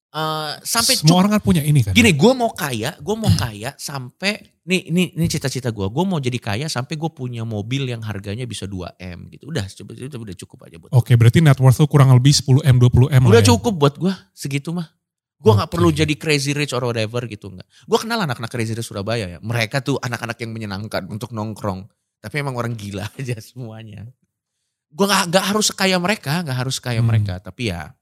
[0.09, 0.17] Kaya?
[0.19, 1.93] Eh, sampai Semua orang kan punya ini kan.
[1.93, 6.17] Gini, gue mau kaya, gue mau kaya sampai nih ini ini cita-cita gue, gue mau
[6.17, 9.49] jadi kaya sampai gue punya mobil yang harganya bisa 2 m gitu.
[9.49, 10.89] Udah, coba itu udah cukup aja buat.
[10.93, 13.49] Oke, berarti net worth lu kurang lebih 10 M, 20 M udah lah ya.
[13.53, 14.89] cukup buat gue segitu mah.
[15.39, 15.75] Gue nggak Oke.
[15.79, 17.63] perlu jadi crazy rich or whatever gitu nggak.
[17.87, 19.39] Gue kenal anak-anak crazy rich Surabaya ya.
[19.39, 21.87] Mereka tuh anak-anak yang menyenangkan untuk nongkrong.
[22.19, 24.03] Tapi emang orang gila aja semuanya.
[24.89, 27.07] Gue nggak nggak harus sekaya mereka, nggak harus sekaya Hmm.
[27.07, 27.39] mereka.
[27.39, 27.93] Tapi ya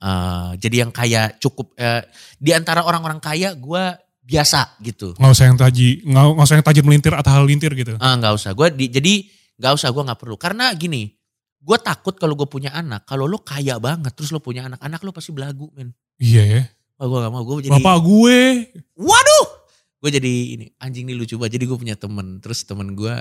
[0.00, 2.04] eh, jadi yang kaya cukup eh,
[2.36, 3.84] di antara orang-orang kaya gue
[4.26, 5.14] biasa gitu.
[5.16, 7.94] Nggak usah yang taji, nggak, nggak usah yang tajir melintir atau hal lintir gitu.
[8.02, 8.50] Ah nggak usah.
[8.58, 9.22] Gue di, jadi
[9.56, 10.34] nggak usah gue nggak perlu.
[10.34, 11.14] Karena gini,
[11.62, 13.06] gue takut kalau gue punya anak.
[13.06, 15.94] Kalau lo kaya banget, terus lo punya anak, anak lo pasti belagu men.
[16.18, 16.62] Iya ya.
[16.96, 17.44] Oh, gue gak mau.
[17.44, 17.72] Gue jadi.
[17.76, 18.38] Bapak gue.
[18.96, 19.46] Waduh.
[20.00, 21.60] Gue jadi ini anjing nih lucu banget.
[21.60, 22.40] Jadi gue punya temen.
[22.40, 23.14] Terus temen gue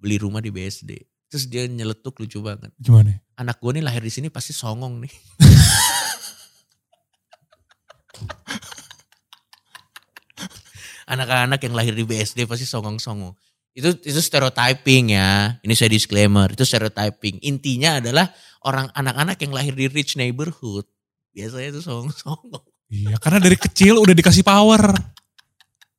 [0.00, 1.04] beli rumah di BSD.
[1.34, 2.70] Terus dia nyeletuk lucu banget.
[2.78, 3.18] Gimana?
[3.34, 5.10] Anak gue nih lahir di sini pasti songong nih.
[11.10, 13.34] Anak-anak yang lahir di BSD pasti songong-songong.
[13.74, 15.58] Itu itu stereotyping ya.
[15.58, 17.42] Ini saya disclaimer, itu stereotyping.
[17.42, 18.30] Intinya adalah
[18.62, 20.86] orang anak-anak yang lahir di rich neighborhood
[21.34, 22.62] biasanya itu songong-songong.
[22.94, 24.94] Iya, karena dari kecil udah dikasih power.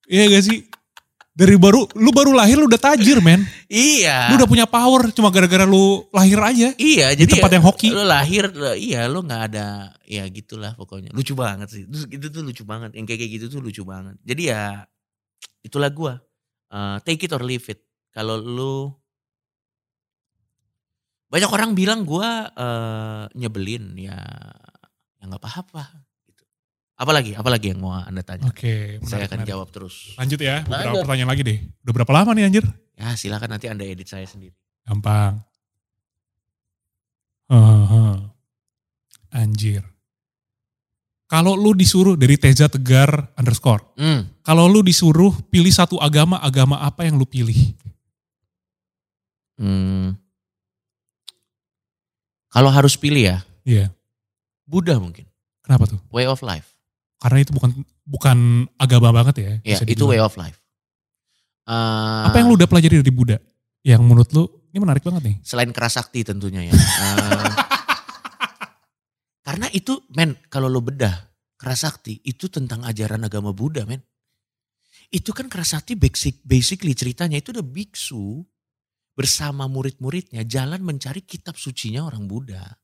[0.07, 0.63] Iya gak sih?
[1.35, 3.43] Dari baru, lu baru lahir lu udah tajir men.
[3.67, 4.31] Iya.
[4.31, 6.71] Lu udah punya power cuma gara-gara lu lahir aja.
[6.79, 7.89] Iya, Di jadi tempat ya, yang hoki.
[7.91, 11.11] Lu lahir, lu- iya lu nggak ada, ya gitulah pokoknya.
[11.11, 11.83] Lucu banget sih.
[11.91, 12.95] Terus itu tuh lucu banget.
[12.95, 14.15] Yang kayak kayak gitu tuh lucu banget.
[14.23, 14.87] Jadi ya
[15.59, 16.23] itulah gua.
[16.71, 17.83] Eh, take it or leave it.
[18.15, 18.95] Kalau lu
[21.27, 24.15] banyak orang bilang gua eh, nyebelin ya,
[25.19, 26.04] ya nggak apa-apa.
[26.95, 28.47] Apalagi, apalagi yang mau anda tanya?
[28.47, 29.49] Oke, Saya menarik, akan menarik.
[29.51, 29.95] jawab terus.
[30.15, 31.03] Lanjut ya, beberapa Lanjut.
[31.03, 31.59] pertanyaan lagi deh.
[31.83, 32.65] Udah berapa lama nih anjir?
[32.95, 34.55] Ya silakan nanti anda edit saya sendiri.
[34.87, 35.43] Gampang.
[37.51, 38.15] Heeh.
[39.29, 39.83] Anjir.
[41.27, 43.83] Kalau lu disuruh dari Teza Tegar underscore.
[43.99, 44.29] Hmm.
[44.39, 47.75] Kalau lu disuruh pilih satu agama, agama apa yang lu pilih?
[49.59, 50.15] Hmm.
[52.47, 53.91] Kalau harus pilih ya, Iya.
[54.63, 55.27] Buddha mungkin.
[55.59, 55.99] Kenapa tuh?
[56.13, 56.74] Way of life.
[57.25, 57.71] Karena itu bukan
[58.05, 58.37] bukan
[58.77, 59.51] agama banget ya.
[59.65, 60.61] Ya, bisa itu way of life.
[61.65, 63.41] Eh, Apa yang lu udah pelajari dari Buddha?
[63.81, 65.35] Yang menurut lu, ini menarik banget nih.
[65.41, 66.73] Selain kerasakti tentunya ya.
[66.77, 67.49] Eh,
[69.49, 74.05] karena itu, men, kalau lo bedah, kerasakti itu tentang ajaran agama Buddha, men.
[75.09, 78.45] Itu kan kerasakti basic, basically ceritanya itu udah biksu
[79.17, 82.77] bersama murid-muridnya jalan mencari kitab sucinya orang Buddha.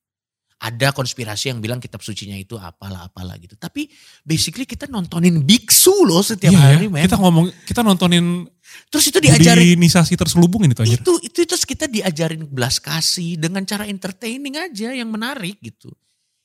[0.61, 3.57] Ada konspirasi yang bilang kitab sucinya itu apalah apalah gitu.
[3.57, 3.89] Tapi
[4.21, 7.01] basically kita nontonin biksu loh setiap Iya ya, hari, men.
[7.09, 8.45] Kita ngomong, kita nontonin
[8.87, 13.67] Terus itu diajarin budinisasi terselubung ini tuh itu itu terus kita diajarin belas kasih dengan
[13.67, 15.91] cara entertaining aja yang menarik gitu.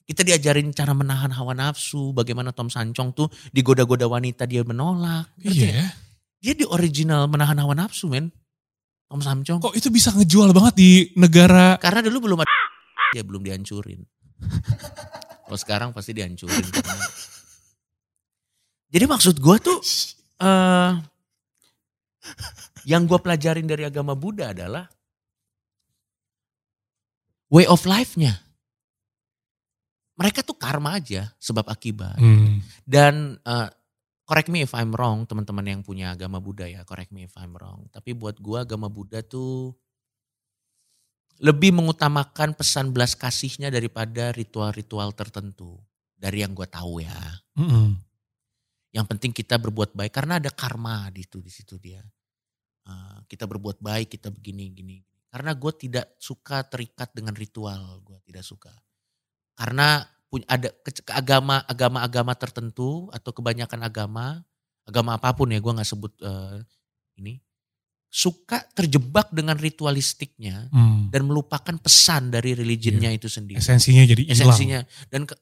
[0.07, 5.31] Kita diajarin cara menahan hawa nafsu, bagaimana Tom Sancong tuh digoda-goda wanita dia menolak.
[5.42, 5.87] Iya ya.
[6.38, 8.31] Dia di original menahan hawa nafsu men.
[9.07, 9.62] Tom Samcong.
[9.62, 12.50] Kok itu bisa ngejual banget di negara Karena dulu belum ada
[13.16, 14.05] ya belum dihancurin.
[15.46, 16.66] Kalau sekarang pasti dihancurin.
[18.92, 19.79] Jadi maksud gue tuh
[20.42, 20.92] eh
[22.87, 24.87] yang gue pelajarin dari agama Buddha adalah
[27.50, 28.42] way of life-nya.
[30.16, 32.16] Mereka tuh karma aja sebab akibat.
[32.16, 33.68] Hmm, Dan eh,
[34.24, 37.52] correct me if I'm wrong, teman-teman yang punya agama Buddha ya, correct me if I'm
[37.55, 37.87] wrong.
[37.92, 39.76] Tapi buat gua agama Buddha tuh
[41.42, 45.77] lebih mengutamakan pesan belas kasihnya daripada ritual-ritual tertentu.
[46.16, 47.20] Dari yang gua tahu ya.
[47.61, 47.92] mm-mm.
[48.96, 52.01] Yang penting kita berbuat baik karena ada karma di situ di situ dia.
[52.87, 54.96] Eh, kita berbuat baik, kita begini gini.
[55.29, 58.72] Karena gue tidak suka terikat dengan ritual, gue tidak suka.
[59.53, 60.01] Karena
[60.33, 60.68] punya ada
[61.12, 64.42] agama agama agama tertentu atau kebanyakan agama
[64.83, 66.66] agama apa pun ya gue nggak sebut eh,
[67.22, 67.38] ini
[68.16, 71.12] suka terjebak dengan ritualistiknya Hmm.
[71.12, 73.61] dan melupakan pesan dari religionnya itu sendiri.
[73.61, 74.57] Esensinya jadi hilang.
[74.57, 74.81] esensinya.
[75.12, 75.37] Dan ke,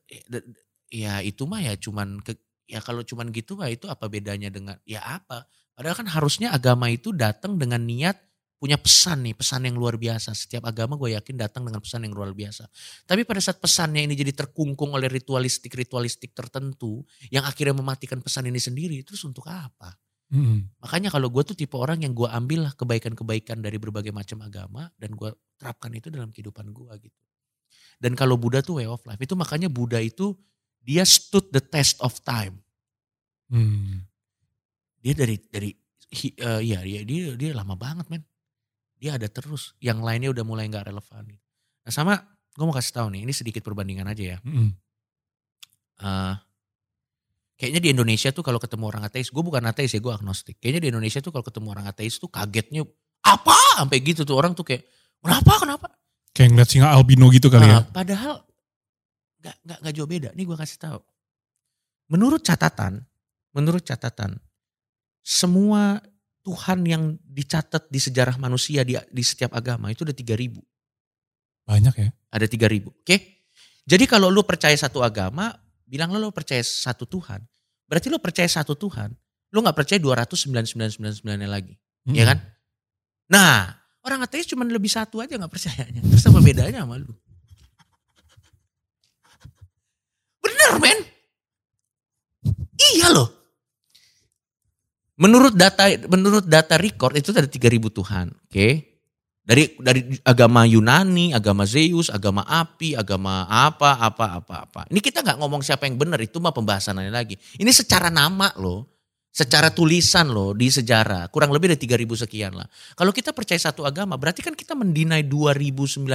[0.91, 2.35] ya itu mah ya cuman ke,
[2.67, 5.47] ya kalau cuman gitu mah itu apa bedanya dengan ya apa?
[5.79, 8.19] Padahal kan harusnya agama itu datang dengan niat
[8.59, 10.35] punya pesan nih pesan yang luar biasa.
[10.35, 12.67] Setiap agama gue yakin datang dengan pesan yang luar biasa.
[13.07, 18.51] Tapi pada saat pesannya ini jadi terkungkung oleh ritualistik ritualistik tertentu yang akhirnya mematikan pesan
[18.51, 19.95] ini sendiri terus untuk apa
[20.33, 20.81] Mm-mm.
[20.81, 24.89] makanya kalau gue tuh tipe orang yang gue ambil lah kebaikan-kebaikan dari berbagai macam agama
[24.97, 27.23] dan gue terapkan itu dalam kehidupan gue gitu.
[28.01, 30.35] Dan kalau Buddha tuh way of life itu makanya Buddha itu
[30.83, 32.61] dia stood the test of time.
[33.49, 34.05] Hmm.
[35.01, 35.71] Dia dari dari
[36.13, 38.25] eh, iya dia, dia dia lama banget men.
[38.99, 39.77] Dia ada terus.
[39.81, 41.23] Yang lainnya udah mulai nggak relevan.
[41.29, 41.45] gitu.
[41.85, 42.13] Nah sama
[42.55, 44.39] gue mau kasih tahu nih ini sedikit perbandingan aja ya.
[44.45, 44.69] Mm-mm.
[46.05, 46.35] Eh,
[47.55, 50.59] kayaknya di Indonesia tuh kalau ketemu orang ateis, gue bukan ateis ya, gue agnostik.
[50.59, 52.83] Kayaknya di Indonesia tuh kalau ketemu orang ateis tuh kagetnya
[53.25, 54.85] apa sampai gitu tuh orang tuh kayak
[55.23, 55.87] kenapa kenapa?
[56.35, 57.81] Kayak ngeliat singa albino gitu kali ya.
[57.81, 58.43] Nah, padahal
[59.41, 60.29] nggak nggak nggak jauh beda.
[60.35, 61.01] Nih gue kasih tahu.
[62.13, 63.01] Menurut catatan,
[63.57, 64.37] menurut catatan,
[65.25, 66.05] semua
[66.45, 70.61] Tuhan yang dicatat di sejarah manusia di, di setiap agama itu ada 3000
[71.65, 72.09] Banyak ya.
[72.29, 73.17] ada 3000 Oke.
[73.85, 75.53] Jadi kalau lu percaya satu agama,
[75.85, 77.45] bilang lu percaya satu Tuhan.
[77.89, 79.13] Berarti lu percaya satu Tuhan.
[79.55, 81.75] Lu nggak percaya 29999 nya lagi.
[82.09, 82.17] Mm-mm.
[82.17, 82.39] Ya kan?
[83.31, 83.73] Nah,
[84.05, 86.01] orang ateis cuma lebih satu aja nggak percayanya.
[86.03, 87.13] Terus apa bedanya sama lu?
[90.43, 90.99] Bener men.
[92.75, 93.29] Iya loh.
[95.15, 98.94] Menurut data menurut data record itu ada 3000 Tuhan, oke?
[99.45, 104.81] Dari dari agama Yunani, agama Zeus, agama api, agama apa apa apa apa.
[104.89, 107.37] Ini kita nggak ngomong siapa yang benar itu mah pembahasannya lagi.
[107.61, 108.89] Ini secara nama loh.
[109.35, 112.71] Secara tulisan loh di sejarah kurang lebih dari 3000 sekian lah.
[112.95, 116.07] Kalau kita percaya satu agama berarti kan kita mendinai 2999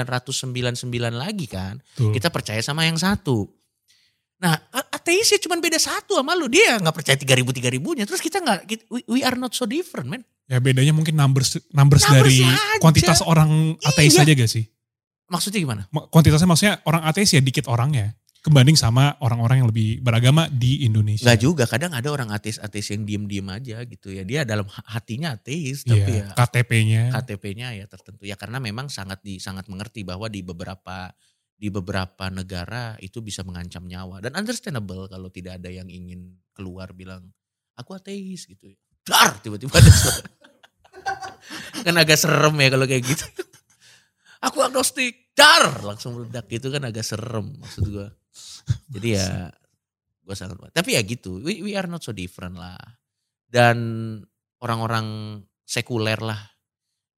[1.14, 1.84] lagi kan.
[2.00, 2.16] Tuh.
[2.16, 3.44] Kita percaya sama yang satu.
[4.40, 6.48] Nah, a- ateis ya cuma beda satu sama lu.
[6.48, 8.08] Dia nggak percaya 3000 3000-nya.
[8.08, 10.24] Terus kita nggak we, we are not so different, man.
[10.50, 12.82] Ya bedanya mungkin numbers numbers Numbers dari aja.
[12.82, 14.26] kuantitas orang ateis Iya.
[14.26, 14.66] aja gak sih?
[15.30, 15.84] Maksudnya gimana?
[15.90, 18.18] Ma- Kuantitasnya maksudnya orang ateis ya dikit orangnya.
[18.40, 21.22] Kebanding sama orang-orang yang lebih beragama di Indonesia.
[21.22, 24.24] Nggak juga, kadang ada orang ateis-ateis yang diem-diem aja gitu ya.
[24.24, 27.04] Dia dalam hatinya ateis, tapi Iya, ya KTP-nya.
[27.12, 28.24] KTP-nya ya tertentu.
[28.24, 31.12] Ya karena memang sangat di sangat mengerti bahwa di beberapa
[31.54, 36.96] di beberapa negara itu bisa mengancam nyawa dan understandable kalau tidak ada yang ingin keluar
[36.96, 37.28] bilang
[37.76, 38.72] aku ateis gitu.
[39.04, 40.24] Dar tiba-tiba ada suara.
[41.86, 43.26] kan agak serem ya kalau kayak gitu.
[44.40, 45.84] Aku agnostik, dar!
[45.84, 48.08] Langsung meledak gitu kan agak serem maksud gua.
[48.88, 49.52] Jadi ya
[50.30, 51.42] gue sangat tapi ya gitu.
[51.42, 52.78] We, we are not so different lah.
[53.50, 53.78] Dan
[54.62, 56.38] orang-orang sekuler lah.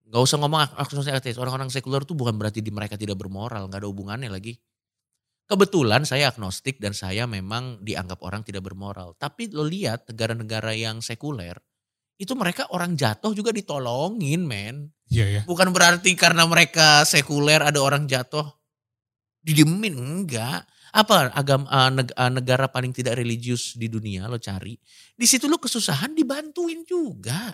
[0.07, 1.35] Nggak usah ngomong agnostik ateis.
[1.35, 3.67] Orang-orang sekuler tuh bukan berarti di mereka tidak bermoral.
[3.67, 4.55] Nggak ada hubungannya lagi.
[5.43, 9.19] Kebetulan saya agnostik dan saya memang dianggap orang tidak bermoral.
[9.19, 11.59] Tapi lo lihat negara-negara yang sekuler
[12.21, 15.41] itu mereka orang jatuh juga ditolongin men Iya ya.
[15.43, 18.45] bukan berarti karena mereka sekuler ada orang jatuh
[19.41, 24.77] didiemin enggak apa agama eh, eh, negara paling tidak religius di dunia lo cari
[25.12, 27.49] di situ lo kesusahan dibantuin juga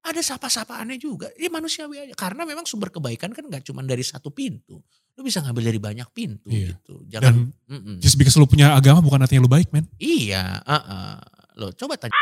[0.00, 4.32] ada sapa-sapaannya juga ya manusiawi aja karena memang sumber kebaikan kan nggak cuma dari satu
[4.32, 4.80] pintu
[5.14, 6.72] lo bisa ngambil dari banyak pintu Iya.
[6.74, 7.36] gitu jangan Dan
[7.68, 7.96] Mm-mm.
[8.00, 9.84] just because lu punya agama bukan artinya lu baik, men.
[10.00, 11.20] iya uh-uh.
[11.60, 12.16] lo coba tanya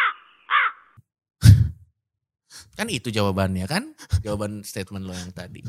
[2.75, 5.63] kan itu jawabannya kan jawaban statement lo yang tadi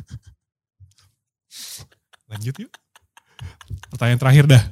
[2.29, 2.71] Lanjut yuk.
[3.89, 4.63] Pertanyaan terakhir dah.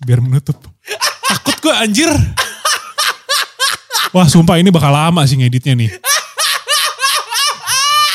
[0.00, 0.56] Biar menutup.
[1.28, 2.08] Takut gue anjir.
[4.16, 5.90] Wah sumpah ini bakal lama sih ngeditnya nih.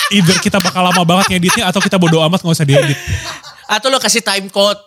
[0.10, 2.98] Either kita bakal lama banget ngeditnya atau kita bodo amat gak usah diedit.
[3.70, 4.82] Atau lo kasih time code,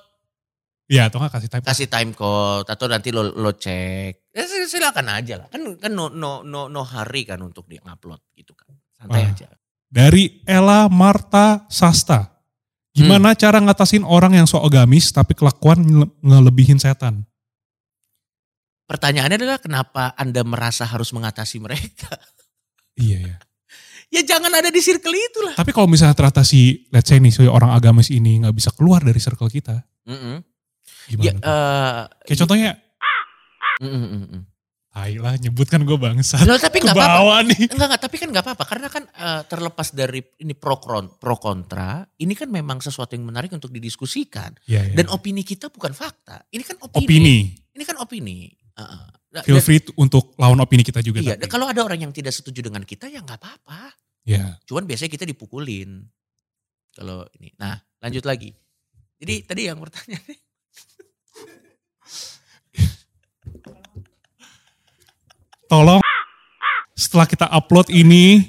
[0.87, 1.65] Iya atau gak kasih type.
[1.65, 4.29] kasih time code atau nanti lo lo cek.
[4.31, 5.49] Ya, sil- silakan aja lah.
[5.49, 8.71] Kan kan no no no no hari kan untuk di upload gitu kan.
[8.93, 9.31] Santai Ah.
[9.31, 9.47] aja.
[9.89, 12.29] Dari Ella Marta Sasta.
[12.93, 17.25] Gimana cara ngatasin orang yang sok agamis tapi kelakuan ngele- ngelebihin setan?
[18.85, 22.13] Pertanyaannya adalah kenapa Anda merasa harus mengatasi mereka?
[22.95, 23.37] Iya ya.
[24.13, 25.57] Ya jangan ada di circle itu lah.
[25.57, 29.01] Tapi kalau misalnya ternyata si, let's say nih, si orang agamis ini nggak bisa keluar
[29.01, 30.37] dari circle kita, Mm-mm.
[31.07, 31.25] Gimana?
[31.25, 32.71] Ya, eh, Kayak contohnya,
[33.79, 34.43] mm-mm, mm-mm.
[34.93, 36.37] tai lah nyebut kan gue bangsa.
[36.45, 37.49] Loh, tapi nggak apa-apa.
[37.49, 37.65] Nih.
[37.67, 41.37] Enggak, enggak, tapi kan nggak apa-apa karena kan eh, terlepas dari ini pro kron- pro
[41.37, 44.95] kontra, ini kan memang sesuatu yang menarik untuk didiskusikan Iya, iya.
[44.95, 46.45] dan opini kita bukan fakta.
[46.49, 47.01] Ini kan opini.
[47.09, 47.37] opini.
[47.73, 48.53] Ini kan opini.
[49.33, 51.25] Nah, Feel dan- free untuk lawan opini kita juga.
[51.25, 51.49] Iya, tapi.
[51.49, 53.97] kalau ada orang yang tidak setuju dengan kita ya nggak apa-apa.
[54.29, 54.61] Ya.
[54.69, 56.05] Cuman biasanya kita dipukulin.
[56.93, 57.49] Kalau ini.
[57.57, 58.53] Nah, lanjut lagi.
[59.17, 60.21] Jadi tadi yang pertanyaan
[65.67, 66.01] Tolong
[66.93, 68.45] setelah kita upload ini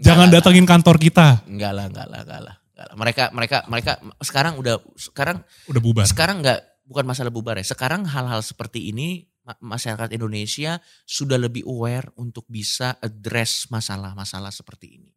[0.00, 0.40] jangan lah.
[0.40, 1.44] datengin kantor kita.
[1.44, 2.54] Enggak lah, enggak lah, enggak lah.
[2.74, 2.96] Enggak lah.
[2.96, 5.36] Mereka mereka mereka sekarang udah sekarang
[5.68, 6.04] Udah bubar.
[6.08, 7.66] sekarang enggak bukan masalah bubar ya.
[7.66, 14.98] Sekarang hal-hal seperti ini ma- masyarakat Indonesia sudah lebih aware untuk bisa address masalah-masalah seperti
[14.98, 15.10] ini.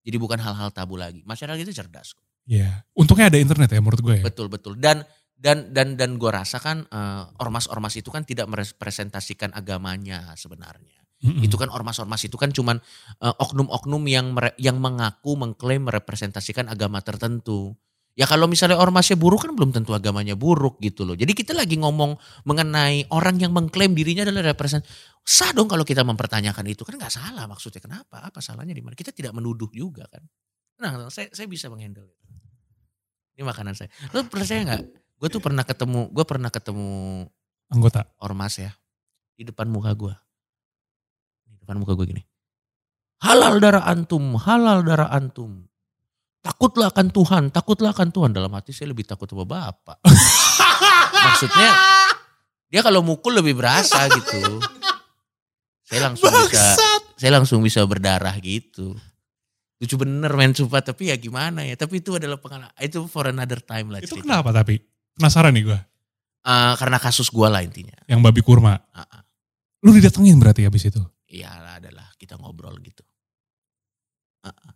[0.00, 1.20] Jadi bukan hal-hal tabu lagi.
[1.26, 2.24] Masyarakat itu cerdas kok.
[2.46, 2.86] Ya.
[2.94, 4.24] Untungnya ada internet ya menurut gue ya.
[4.24, 4.78] Betul betul.
[4.78, 5.02] Dan
[5.36, 11.04] dan dan dan gue rasa kan eh, ormas-ormas itu kan tidak merepresentasikan agamanya sebenarnya.
[11.16, 11.44] Mm-mm.
[11.44, 12.80] Itu kan ormas-ormas itu kan cuman
[13.20, 17.76] eh, oknum-oknum yang mere- yang mengaku mengklaim merepresentasikan agama tertentu.
[18.16, 21.12] Ya kalau misalnya ormasnya buruk kan belum tentu agamanya buruk gitu loh.
[21.12, 22.16] Jadi kita lagi ngomong
[22.48, 24.88] mengenai orang yang mengklaim dirinya adalah represent.
[25.20, 27.84] Sah dong kalau kita mempertanyakan itu kan nggak salah maksudnya.
[27.84, 28.24] Kenapa?
[28.24, 28.96] Apa salahnya di mana?
[28.96, 30.24] Kita tidak menuduh juga kan.
[30.80, 32.24] Nah, saya saya bisa menghandle itu.
[33.36, 33.92] Ini makanan saya.
[34.16, 35.05] Lo percaya nggak?
[35.16, 37.24] Gue tuh pernah ketemu, gue pernah ketemu
[37.72, 38.04] Anggota.
[38.20, 38.70] ormas ya
[39.36, 40.14] di depan muka gue
[41.44, 42.22] di depan muka gue gini.
[43.24, 45.64] Halal darah antum halal darah antum.
[46.44, 48.30] Takutlah akan Tuhan takutlah akan Tuhan.
[48.30, 49.98] Dalam hati saya lebih takut sama bapak.
[51.26, 51.70] Maksudnya
[52.68, 54.60] dia kalau mukul lebih berasa gitu.
[55.86, 56.64] Saya langsung bisa
[57.16, 58.94] saya langsung bisa berdarah gitu.
[59.76, 61.74] Lucu bener men sumpah tapi ya gimana ya.
[61.74, 64.24] Tapi itu adalah pengalaman itu for another time lah Itu cerita.
[64.28, 64.78] kenapa tapi?
[65.16, 65.78] Penasaran nih gue.
[66.46, 68.78] Eh, karena kasus gue lah intinya Yang babi kurma.
[68.94, 69.22] Ah, ah.
[69.82, 71.02] Lu didatengin berarti habis itu.
[71.26, 71.50] Iya
[71.82, 73.02] adalah kita ngobrol gitu.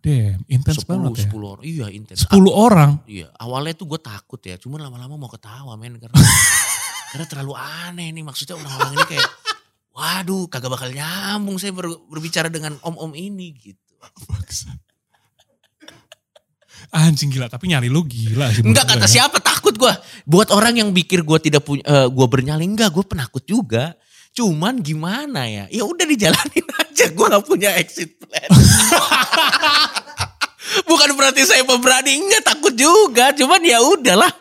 [0.03, 1.23] Damn, intens banget ya.
[1.29, 1.63] sepuluh orang.
[1.63, 2.27] Iya intens.
[2.27, 2.91] 10 orang.
[3.07, 4.59] Iya awalnya tuh gue takut ya.
[4.59, 5.95] Cuman lama-lama mau ketawa men.
[5.95, 6.17] Karena,
[7.15, 8.23] karena terlalu aneh nih.
[8.25, 9.29] Maksudnya orang-orang ini kayak.
[9.91, 13.95] Waduh kagak bakal nyambung saya ber- berbicara dengan om-om ini gitu.
[16.91, 18.67] Anjing gila, tapi nyali lu gila sih.
[18.67, 19.23] Enggak kata ya.
[19.23, 19.93] siapa takut gue.
[20.27, 23.95] Buat orang yang pikir gue tidak punya, eh, gue bernyali enggak, gue penakut juga.
[24.35, 25.71] Cuman gimana ya?
[25.71, 28.43] Ya udah dijalanin aja, gue nggak punya exit plan.
[30.91, 33.31] Bukan berarti saya pemberani, enggak takut juga.
[33.39, 34.31] Cuman ya udahlah.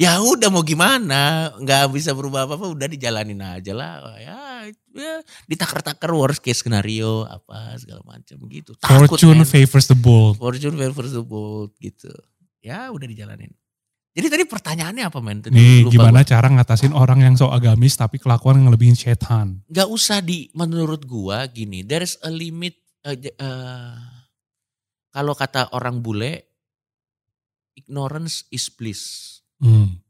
[0.00, 4.16] Ya udah mau gimana, nggak bisa berubah apa-apa, udah dijalanin aja lah.
[4.16, 4.40] Ya,
[4.90, 8.74] ya ditakar-takar worst case skenario apa segala macam gitu.
[8.76, 9.48] Takut Fortune men.
[9.48, 10.34] favors the bold.
[10.36, 12.10] Fortune favors the bold gitu.
[12.60, 13.50] Ya udah dijalanin.
[14.10, 15.38] Jadi tadi pertanyaannya apa men?
[15.38, 16.28] Tadi Nih lupa gimana gua.
[16.28, 19.62] cara ngatasin orang yang sok agamis tapi kelakuan yang ngelebihin setan.
[19.70, 21.86] Gak usah di menurut gua gini.
[21.86, 22.74] There's a limit.
[23.00, 23.94] j- eh,
[25.08, 26.42] kalau kata orang bule,
[27.74, 29.02] ignorance is bliss.
[29.60, 30.00] Hmm.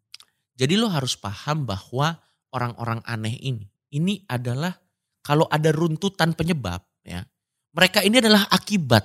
[0.56, 3.64] Jadi lo harus paham bahwa orang-orang aneh ini,
[3.94, 4.72] ini adalah
[5.20, 7.22] kalau ada runtutan penyebab ya,
[7.74, 9.04] mereka ini adalah akibat.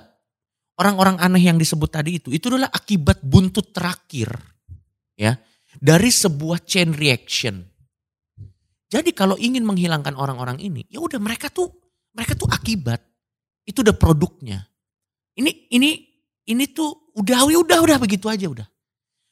[0.76, 4.28] Orang-orang aneh yang disebut tadi itu, itu adalah akibat buntut terakhir
[5.16, 5.32] ya
[5.80, 7.64] dari sebuah chain reaction.
[8.86, 11.72] Jadi kalau ingin menghilangkan orang-orang ini, ya udah mereka tuh
[12.12, 13.00] mereka tuh akibat.
[13.64, 14.68] Itu udah produknya.
[15.36, 15.90] Ini ini
[16.44, 18.68] ini tuh udah udah udah begitu aja udah.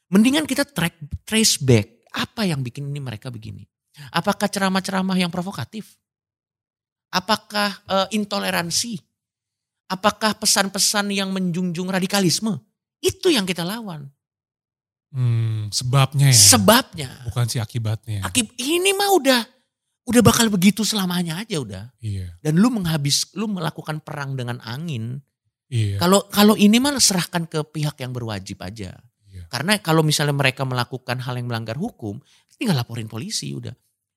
[0.09, 3.65] Mendingan kita track trace back apa yang bikin ini mereka begini.
[4.11, 5.95] Apakah ceramah-ceramah yang provokatif?
[7.11, 8.99] Apakah eh, intoleransi?
[9.85, 12.57] Apakah pesan-pesan yang menjunjung radikalisme?
[12.99, 14.09] Itu yang kita lawan.
[15.15, 16.35] Hmm, sebabnya ya.
[16.35, 18.25] Sebabnya Bukan si akibatnya.
[18.25, 19.41] akib ini mah udah
[20.05, 21.83] udah bakal begitu selamanya aja udah.
[22.03, 25.21] Iya, Dan lu menghabis lu melakukan perang dengan angin.
[25.71, 25.95] iya.
[26.01, 28.97] Kalau kalau ini mah serahkan ke pihak yang berwajib aja.
[29.29, 29.47] Iya.
[29.47, 32.19] Karena kalau misalnya mereka melakukan hal yang melanggar hukum,
[32.59, 33.73] tinggal laporin polisi udah.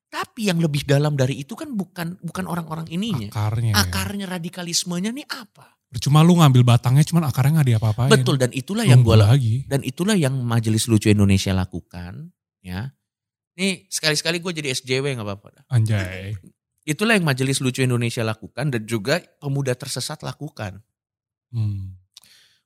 [0.09, 3.29] Tapi yang lebih dalam dari itu kan bukan bukan orang-orang ininya.
[3.29, 3.71] Akarnya.
[3.71, 3.75] ya.
[3.77, 5.77] Akarnya radikalismenya nih apa?
[5.89, 8.11] Percuma lu ngambil batangnya cuman akarnya nggak diapa-apain.
[8.13, 9.55] Betul dan itulah yang Nunggu gue lagi.
[9.69, 12.93] dan itulah yang Majelis Lucu Indonesia lakukan ya.
[13.57, 15.65] Nih sekali-sekali gue jadi SJW nggak apa-apa.
[15.69, 16.33] Anjay.
[16.85, 20.81] Itulah yang Majelis Lucu Indonesia lakukan dan juga pemuda tersesat lakukan.
[21.53, 21.97] Hmm.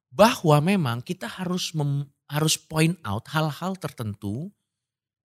[0.08, 4.52] Bahwa memang kita harus mem- harus point out hal-hal tertentu.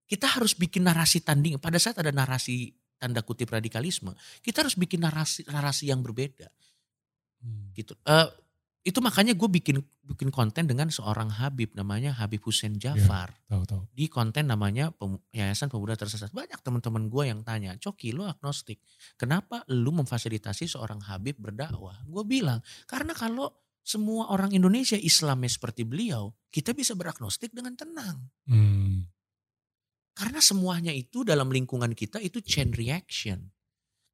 [0.08, 1.60] Kita harus bikin narasi tanding.
[1.60, 6.48] Pada saat ada narasi tanda kutip radikalisme, kita harus bikin narasi narasi yang berbeda.
[7.38, 7.70] Hmm.
[7.70, 7.94] gitu.
[8.02, 8.28] Eh,
[8.82, 13.36] itu makanya gue bikin bikin konten dengan seorang Habib namanya Habib Hussein Jafar.
[13.46, 13.82] Tahu tahu.
[13.92, 16.32] Di konten namanya Pem- Yayasan Pemuda Tersesat.
[16.32, 18.80] Banyak teman-teman gue yang tanya, Coki lu agnostik.
[19.20, 22.00] Kenapa lu memfasilitasi seorang Habib berdakwah?
[22.08, 23.52] Gue bilang, karena kalau
[23.84, 28.24] semua orang Indonesia Islamnya seperti beliau, kita bisa beragnostik dengan tenang.
[28.48, 29.04] Hmm.
[30.18, 33.54] Karena semuanya itu dalam lingkungan kita itu chain reaction.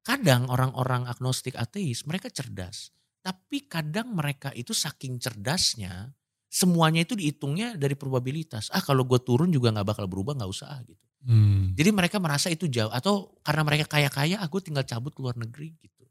[0.05, 2.93] Kadang orang-orang agnostik ateis mereka cerdas.
[3.25, 6.13] Tapi kadang mereka itu saking cerdasnya
[6.45, 8.69] semuanya itu dihitungnya dari probabilitas.
[8.69, 11.01] Ah kalau gue turun juga gak bakal berubah gak usah ah, gitu.
[11.25, 11.73] Hmm.
[11.73, 12.93] Jadi mereka merasa itu jauh.
[12.93, 16.05] Atau karena mereka kaya-kaya aku tinggal cabut ke luar negeri gitu.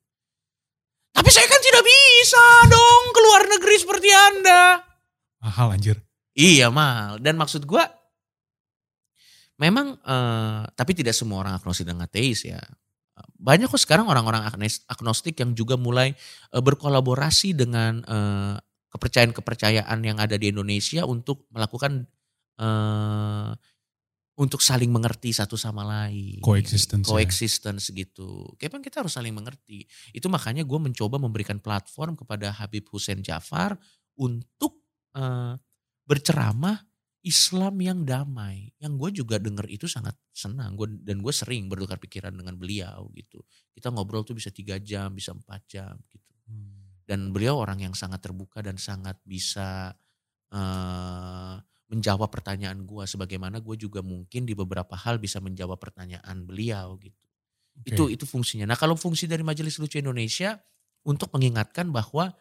[1.14, 4.62] Tapi saya kan tidak bisa dong ke luar negeri seperti Anda.
[5.38, 6.03] Mahal anjir.
[6.34, 7.22] Iya mal.
[7.22, 7.86] Dan maksud gua
[9.61, 12.61] memang eh, tapi tidak semua orang agnostik dan ateis ya.
[13.38, 14.42] Banyak kok sekarang orang-orang
[14.90, 16.14] agnostik yang juga mulai
[16.50, 18.55] eh, berkolaborasi dengan eh,
[18.94, 22.07] kepercayaan-kepercayaan yang ada di Indonesia untuk melakukan
[22.59, 23.50] eh,
[24.34, 26.42] untuk saling mengerti satu sama lain.
[26.42, 27.11] Coexistence, ya.
[27.14, 28.50] Coexistence gitu.
[28.59, 29.86] Kayak kita harus saling mengerti.
[30.11, 33.78] Itu makanya gue mencoba memberikan platform kepada Habib Hussein Jafar
[34.18, 34.82] untuk
[35.14, 35.55] eh,
[36.02, 36.82] berceramah
[37.25, 38.68] Islam yang damai.
[38.77, 40.77] Yang gue juga denger itu sangat senang.
[40.77, 43.41] Gua, dan gue sering bertukar pikiran dengan beliau gitu.
[43.72, 46.31] Kita ngobrol tuh bisa tiga jam, bisa empat jam gitu.
[47.05, 49.93] Dan beliau orang yang sangat terbuka dan sangat bisa
[50.53, 51.57] eh,
[51.89, 53.05] menjawab pertanyaan gue.
[53.09, 57.25] Sebagaimana gue juga mungkin di beberapa hal bisa menjawab pertanyaan beliau gitu.
[57.81, 57.89] Oke.
[57.89, 58.68] Itu itu fungsinya.
[58.68, 60.61] Nah kalau fungsi dari Majelis Lucu Indonesia
[61.05, 62.33] untuk mengingatkan bahwa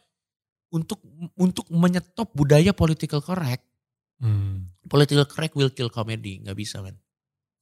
[0.74, 1.00] untuk
[1.40, 3.73] untuk menyetop budaya political correct
[4.24, 4.72] Hmm.
[4.88, 6.96] political correct will kill comedy nggak bisa men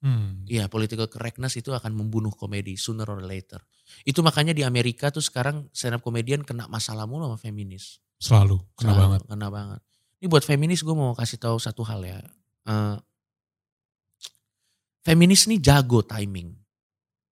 [0.01, 0.49] Hmm.
[0.49, 3.61] Iya political correctness itu akan membunuh komedi sooner or later
[4.01, 8.57] itu makanya di Amerika tuh sekarang stand up comedian kena masalah mulu sama feminis Selalu.
[8.73, 9.21] Kena Selalu, banget.
[9.29, 9.81] kena banget
[10.17, 12.17] ini buat feminis gue mau kasih tahu satu hal ya
[12.65, 12.97] Eh,
[15.05, 16.49] feminis nih jago timing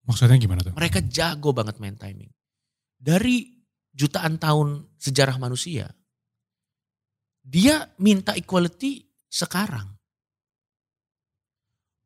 [0.05, 0.73] Maksudnya gimana tuh?
[0.77, 2.29] mereka jago banget main timing
[2.97, 3.49] dari
[3.89, 5.89] jutaan tahun sejarah manusia
[7.41, 9.85] dia minta equality sekarang.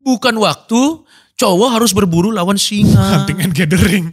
[0.03, 1.07] Bukan waktu
[1.39, 2.99] cowok harus berburu lawan singa.
[3.17, 4.07] Hunting and gathering.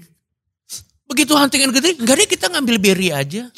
[1.10, 3.50] begitu hunting and gathering enggak deh kita ngambil berry aja.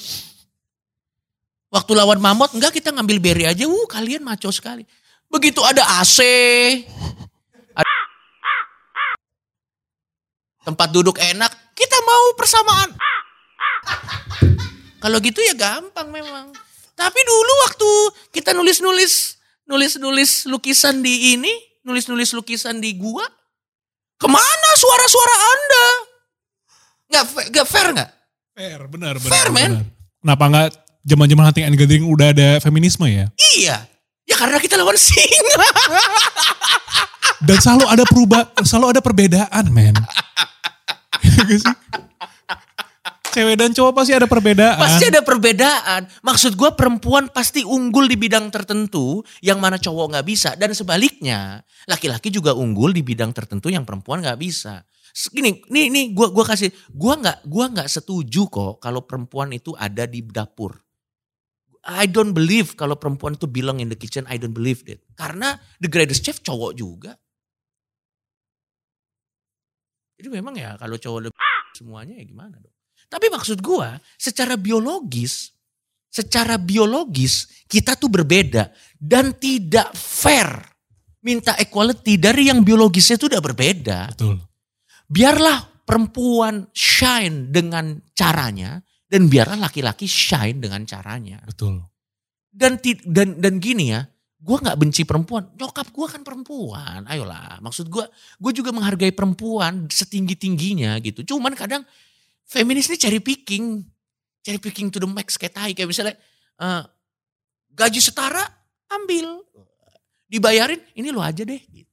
[1.68, 3.68] Waktu lawan mamut enggak kita ngambil berry aja.
[3.68, 4.88] Uh kalian maco sekali.
[5.28, 6.24] Begitu ada AC
[7.76, 7.92] ada
[10.64, 12.90] tempat duduk enak kita mau persamaan.
[14.96, 16.56] Kalau gitu ya gampang memang.
[16.96, 17.90] Tapi dulu waktu
[18.32, 21.52] kita nulis-nulis nulis-nulis lukisan di ini
[21.82, 23.26] nulis-nulis lukisan di gua
[24.18, 25.86] ke mana suara-suara anda
[27.12, 28.10] nggak nggak fair nggak
[28.52, 29.32] Fair, benar, benar.
[29.32, 29.80] Fair, man.
[29.80, 29.84] benar.
[30.20, 30.68] Kenapa nggak
[31.08, 33.32] zaman-zaman hunting and gathering udah ada feminisme ya?
[33.56, 33.88] Iya.
[34.28, 35.56] Ya karena kita lawan singa.
[37.48, 39.96] Dan selalu ada perubah, selalu ada perbedaan, men.
[43.32, 44.76] Cewek dan cowok pasti ada perbedaan.
[44.76, 46.04] Pasti ada perbedaan.
[46.20, 50.52] Maksud gue perempuan pasti unggul di bidang tertentu yang mana cowok nggak bisa.
[50.52, 54.84] Dan sebaliknya laki-laki juga unggul di bidang tertentu yang perempuan nggak bisa.
[55.32, 59.72] Gini, nih nih gue gua kasih, gue nggak gua nggak setuju kok kalau perempuan itu
[59.80, 60.76] ada di dapur.
[61.82, 64.28] I don't believe kalau perempuan itu belong in the kitchen.
[64.28, 65.00] I don't believe that.
[65.16, 67.16] Karena the greatest chef cowok juga.
[70.20, 71.40] Jadi memang ya kalau cowok lebih
[71.74, 72.71] semuanya ya gimana dong.
[73.12, 75.52] Tapi maksud gua secara biologis,
[76.08, 80.48] secara biologis kita tuh berbeda dan tidak fair
[81.20, 84.16] minta equality dari yang biologisnya itu udah berbeda.
[84.16, 84.40] Betul.
[85.12, 91.36] Biarlah perempuan shine dengan caranya dan biarlah laki-laki shine dengan caranya.
[91.44, 91.84] Betul.
[92.48, 94.08] Dan dan dan gini ya,
[94.40, 95.52] gua nggak benci perempuan.
[95.52, 97.04] Nyokap gua kan perempuan.
[97.04, 98.08] Ayolah, maksud gua,
[98.40, 101.36] gue juga menghargai perempuan setinggi tingginya gitu.
[101.36, 101.84] Cuman kadang
[102.52, 103.80] feminis ini cari picking,
[104.44, 106.14] cari picking to the max kayak tai kayak misalnya
[106.60, 106.82] eh,
[107.72, 108.44] gaji setara
[108.92, 109.40] ambil,
[110.28, 111.88] dibayarin ini lo aja deh gitu.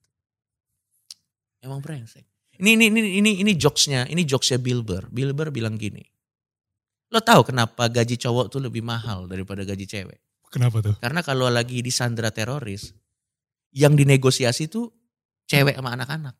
[1.63, 2.27] Emang brengsek.
[2.59, 4.59] Ini ini ini ini ini jokesnya, ini jokesnya.
[4.59, 6.03] Bill Burr bilang gini.
[7.09, 10.19] Lo tahu kenapa gaji cowok tuh lebih mahal daripada gaji cewek?
[10.51, 10.95] Kenapa tuh?
[10.99, 12.91] Karena kalau lagi disandra teroris,
[13.71, 14.91] yang dinegosiasi tuh
[15.47, 16.35] cewek sama anak-anak.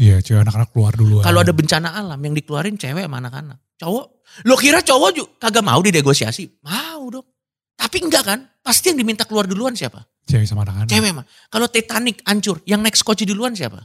[0.00, 1.20] Iya, cewek anak-anak keluar duluan.
[1.20, 3.60] Kalau ada bencana alam yang dikeluarin cewek sama anak-anak.
[3.76, 4.06] Cowok,
[4.48, 6.64] lo kira cowok juga kagak mau dinegosiasi?
[6.64, 7.28] Mau dong.
[7.76, 8.40] Tapi enggak kan?
[8.64, 10.00] Pasti yang diminta keluar duluan siapa?
[10.30, 10.88] cewek sama anak-anak.
[10.88, 11.26] Cewek mah.
[11.50, 13.82] Kalau Titanic hancur, yang next coach duluan siapa?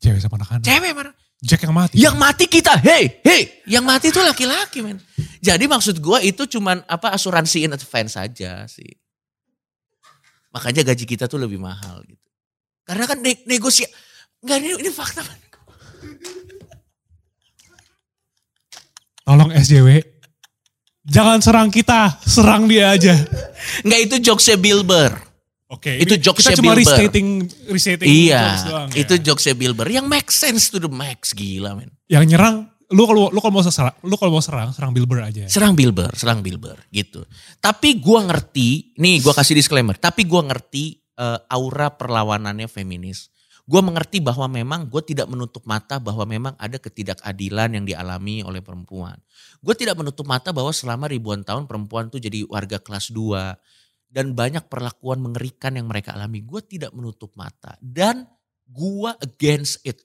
[0.00, 0.64] Cewek sama anak-anak.
[0.64, 1.12] Cewek mana?
[1.42, 1.94] Jack yang mati.
[1.98, 5.02] Yang mati kita, hey, hey, yang mati itu laki-laki men.
[5.42, 8.86] Jadi maksud gua itu cuman apa asuransi in advance saja sih.
[10.54, 12.28] Makanya gaji kita tuh lebih mahal gitu.
[12.86, 13.90] Karena kan ne negosia,
[14.42, 15.22] enggak ini, ini fakta.
[19.22, 19.88] Tolong SJW.
[21.02, 23.14] Jangan serang kita, serang dia aja.
[23.82, 25.14] Enggak itu jokesnya Bill Burr.
[25.72, 28.96] Oke, Itu ini jokesnya kita cuma restating, restating Iya, jokes doang ya.
[29.00, 31.88] itu jokesnya Bill Burr yang make sense to the max gila men.
[32.12, 35.24] yang nyerang lu kalau lu kalau mau serang, lu kalau mau serang, serang Bill Burr
[35.24, 35.48] aja.
[35.48, 37.24] Serang Bill Burr, serang Bill Burr gitu.
[37.56, 43.31] Tapi gua ngerti, nih gua kasih disclaimer, tapi gua ngerti eh, aura perlawanannya feminis.
[43.72, 48.60] Gua mengerti bahwa memang gue tidak menutup mata bahwa memang ada ketidakadilan yang dialami oleh
[48.60, 49.16] perempuan.
[49.64, 54.36] Gue tidak menutup mata bahwa selama ribuan tahun perempuan tuh jadi warga kelas 2 dan
[54.36, 56.44] banyak perlakuan mengerikan yang mereka alami.
[56.44, 58.28] Gue tidak menutup mata dan
[58.68, 60.04] gua against it.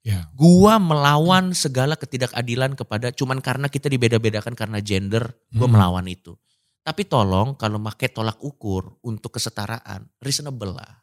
[0.00, 0.28] Ya.
[0.36, 5.76] Gua melawan segala ketidakadilan kepada cuman karena kita dibeda-bedakan karena gender, gua Hmm.
[5.76, 6.36] melawan itu.
[6.80, 11.00] Tapi tolong kalau pakai tolak ukur untuk kesetaraan, reasonable lah.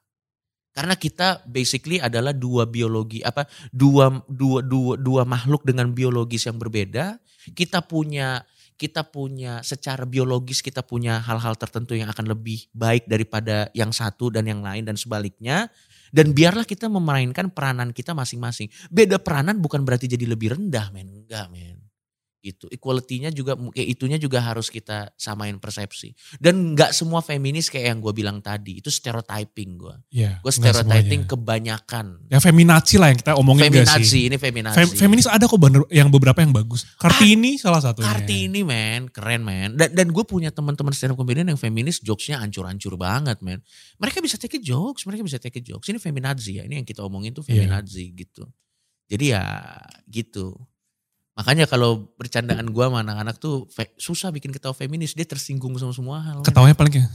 [0.77, 6.61] Karena kita basically adalah dua biologi apa dua dua dua dua makhluk dengan biologis yang
[6.61, 7.17] berbeda.
[7.57, 8.45] Kita punya
[8.77, 14.29] kita punya secara biologis kita punya hal-hal tertentu yang akan lebih baik daripada yang satu
[14.29, 15.65] dan yang lain dan sebaliknya.
[16.13, 18.69] Dan biarlah kita memainkan peranan kita masing-masing.
[18.93, 21.09] Beda peranan bukan berarti jadi lebih rendah, men.
[21.25, 21.86] Enggak, men.
[22.47, 22.71] Gitu.
[22.71, 26.15] Equality-nya juga, kayak itunya juga harus kita samain persepsi.
[26.39, 28.79] Dan enggak semua feminis kayak yang gue bilang tadi.
[28.79, 29.95] Itu stereotyping gue.
[30.15, 30.39] Iya.
[30.39, 32.05] Gue nggak stereotyping kebanyakan.
[32.31, 34.23] Ya feminazi lah yang kita omongin gak Feminazi, sih?
[34.31, 34.77] ini feminazi.
[34.79, 36.87] Fem- feminis ada kok bener, yang beberapa yang bagus.
[36.95, 38.07] Kartini salah satunya.
[38.07, 39.75] Kartini men, keren men.
[39.75, 43.59] Dan, dan gue punya teman-teman stand up comedian yang feminis jokesnya hancur-hancur banget men.
[43.99, 45.91] Mereka bisa take jokes, mereka bisa take jokes.
[45.91, 47.67] Ini feminazi ya, ini yang kita omongin tuh Iya.
[47.67, 48.47] feminazi gitu.
[49.07, 49.43] Jadi ya
[50.07, 50.55] gitu.
[51.37, 55.13] Makanya kalau bercandaan gue sama anak-anak tuh fe- susah bikin ketawa feminis.
[55.13, 56.41] Dia tersinggung sama semua hal.
[56.41, 57.09] Ketawanya paling kayak,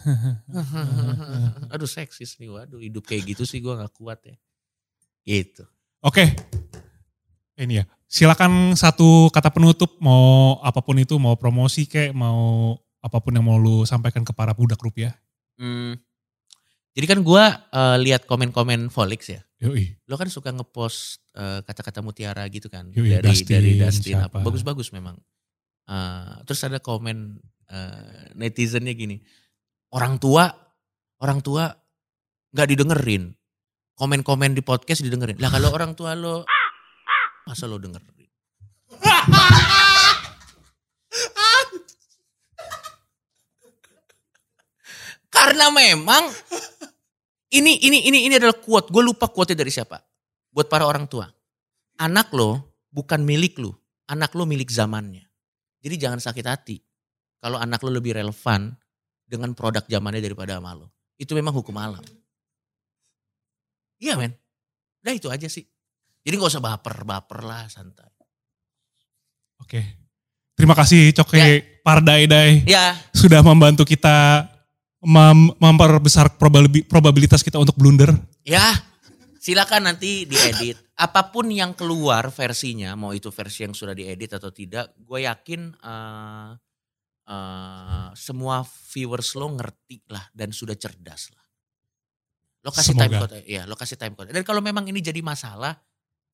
[1.75, 4.39] Aduh seksis nih, waduh hidup kayak gitu sih gue gak kuat ya.
[5.27, 5.67] Gitu.
[6.07, 6.39] Oke.
[7.59, 7.85] Ini ya.
[8.07, 13.43] Silakan satu kata penutup mau apa pun itu mau promosi kayak mau apa pun yang
[13.43, 15.19] mau lu sampaikan ke para budak rupiah.
[15.59, 15.99] Hmm.
[16.93, 19.41] Jadi kan gue eh, lihat komen-komen Volix ya.
[19.63, 19.95] Yoi.
[20.11, 22.91] lo kan suka ngepost eh, kata-kata mutiara gitu kan.
[22.93, 24.39] Yoi, dari Dustin, dari Dustin apa.
[24.39, 24.39] siapa.
[24.45, 25.17] bagus-bagus memang.
[25.89, 27.39] Eh, terus ada komen
[27.71, 29.23] eh, netizennya gini.
[29.95, 30.51] Orang tua
[31.23, 31.71] orang tua
[32.53, 33.33] nggak didengerin.
[33.97, 35.39] Komen-komen di podcast didengerin.
[35.39, 36.45] Lah kalau orang tua lo
[37.47, 38.31] masa lo dengerin
[45.43, 46.31] karena memang
[47.51, 48.95] ini ini ini ini adalah quote.
[48.95, 49.99] Gue lupa quote dari siapa.
[50.55, 51.27] Buat para orang tua.
[51.99, 53.75] Anak lo bukan milik lo.
[54.07, 55.27] Anak lo milik zamannya.
[55.83, 56.79] Jadi jangan sakit hati.
[57.43, 58.71] Kalau anak lo lebih relevan
[59.27, 60.95] dengan produk zamannya daripada sama lo.
[61.19, 62.07] Itu memang hukum alam.
[63.99, 64.39] Iya men.
[65.03, 65.67] Udah itu aja sih.
[66.23, 68.07] Jadi gak usah baper-baper lah santai.
[69.59, 69.83] Oke.
[70.55, 72.29] Terima kasih Coke Pardai
[72.69, 74.52] Ya sudah membantu kita
[75.03, 78.15] mem- memperbesar probabi- probabilitas kita untuk blunder.
[78.47, 78.63] Ya,
[79.43, 80.79] silakan nanti diedit.
[80.95, 85.75] Apa pun yang keluar versinya, mau itu versi yang sudah diedit atau tidak, gue yakin
[85.75, 86.51] eh,
[87.27, 88.63] eh, semua
[88.95, 91.43] viewers lo ngerti lah dan sudah cerdas lah.
[92.63, 94.31] Lo kasih time code, ya, lo kasih time code.
[94.31, 95.75] Dan kalau memang ini jadi masalah,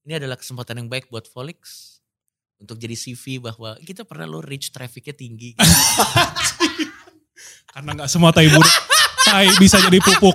[0.04, 1.96] ini adalah kesempatan yang baik buat Volix
[2.60, 5.56] untuk jadi CV bahwa kita pernah lo reach trafficnya tinggi.
[7.68, 8.74] Karena nggak semua tai buruk,
[9.28, 10.34] tai bisa jadi pupuk.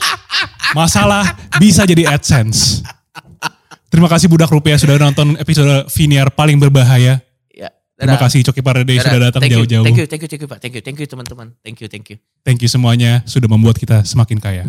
[0.78, 1.26] Masalah
[1.58, 2.86] bisa jadi AdSense.
[3.94, 7.22] Terima kasih Budak Rupiah sudah nonton episode Viniar paling berbahaya.
[7.54, 9.06] ya, Terima kasih Coki Dadah.
[9.06, 9.86] sudah datang jauh-jauh.
[9.86, 10.60] Thank you, thank you, thank you, Pak.
[10.62, 11.54] Thank you, thank you teman-teman.
[11.62, 12.18] Thank you, thank you.
[12.42, 14.66] Thank you semuanya sudah membuat kita semakin kaya.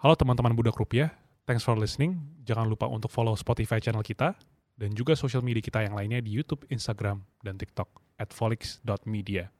[0.00, 1.12] Halo teman-teman Budak Rupiah,
[1.48, 2.20] thanks for listening.
[2.44, 4.36] Jangan lupa untuk follow Spotify channel kita
[4.80, 9.52] dan juga social media kita yang lainnya di YouTube, Instagram, dan TikTok at folix.media.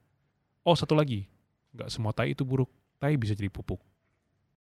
[0.64, 1.28] Oh satu lagi,
[1.76, 3.84] nggak semua tai itu buruk, tai bisa jadi pupuk.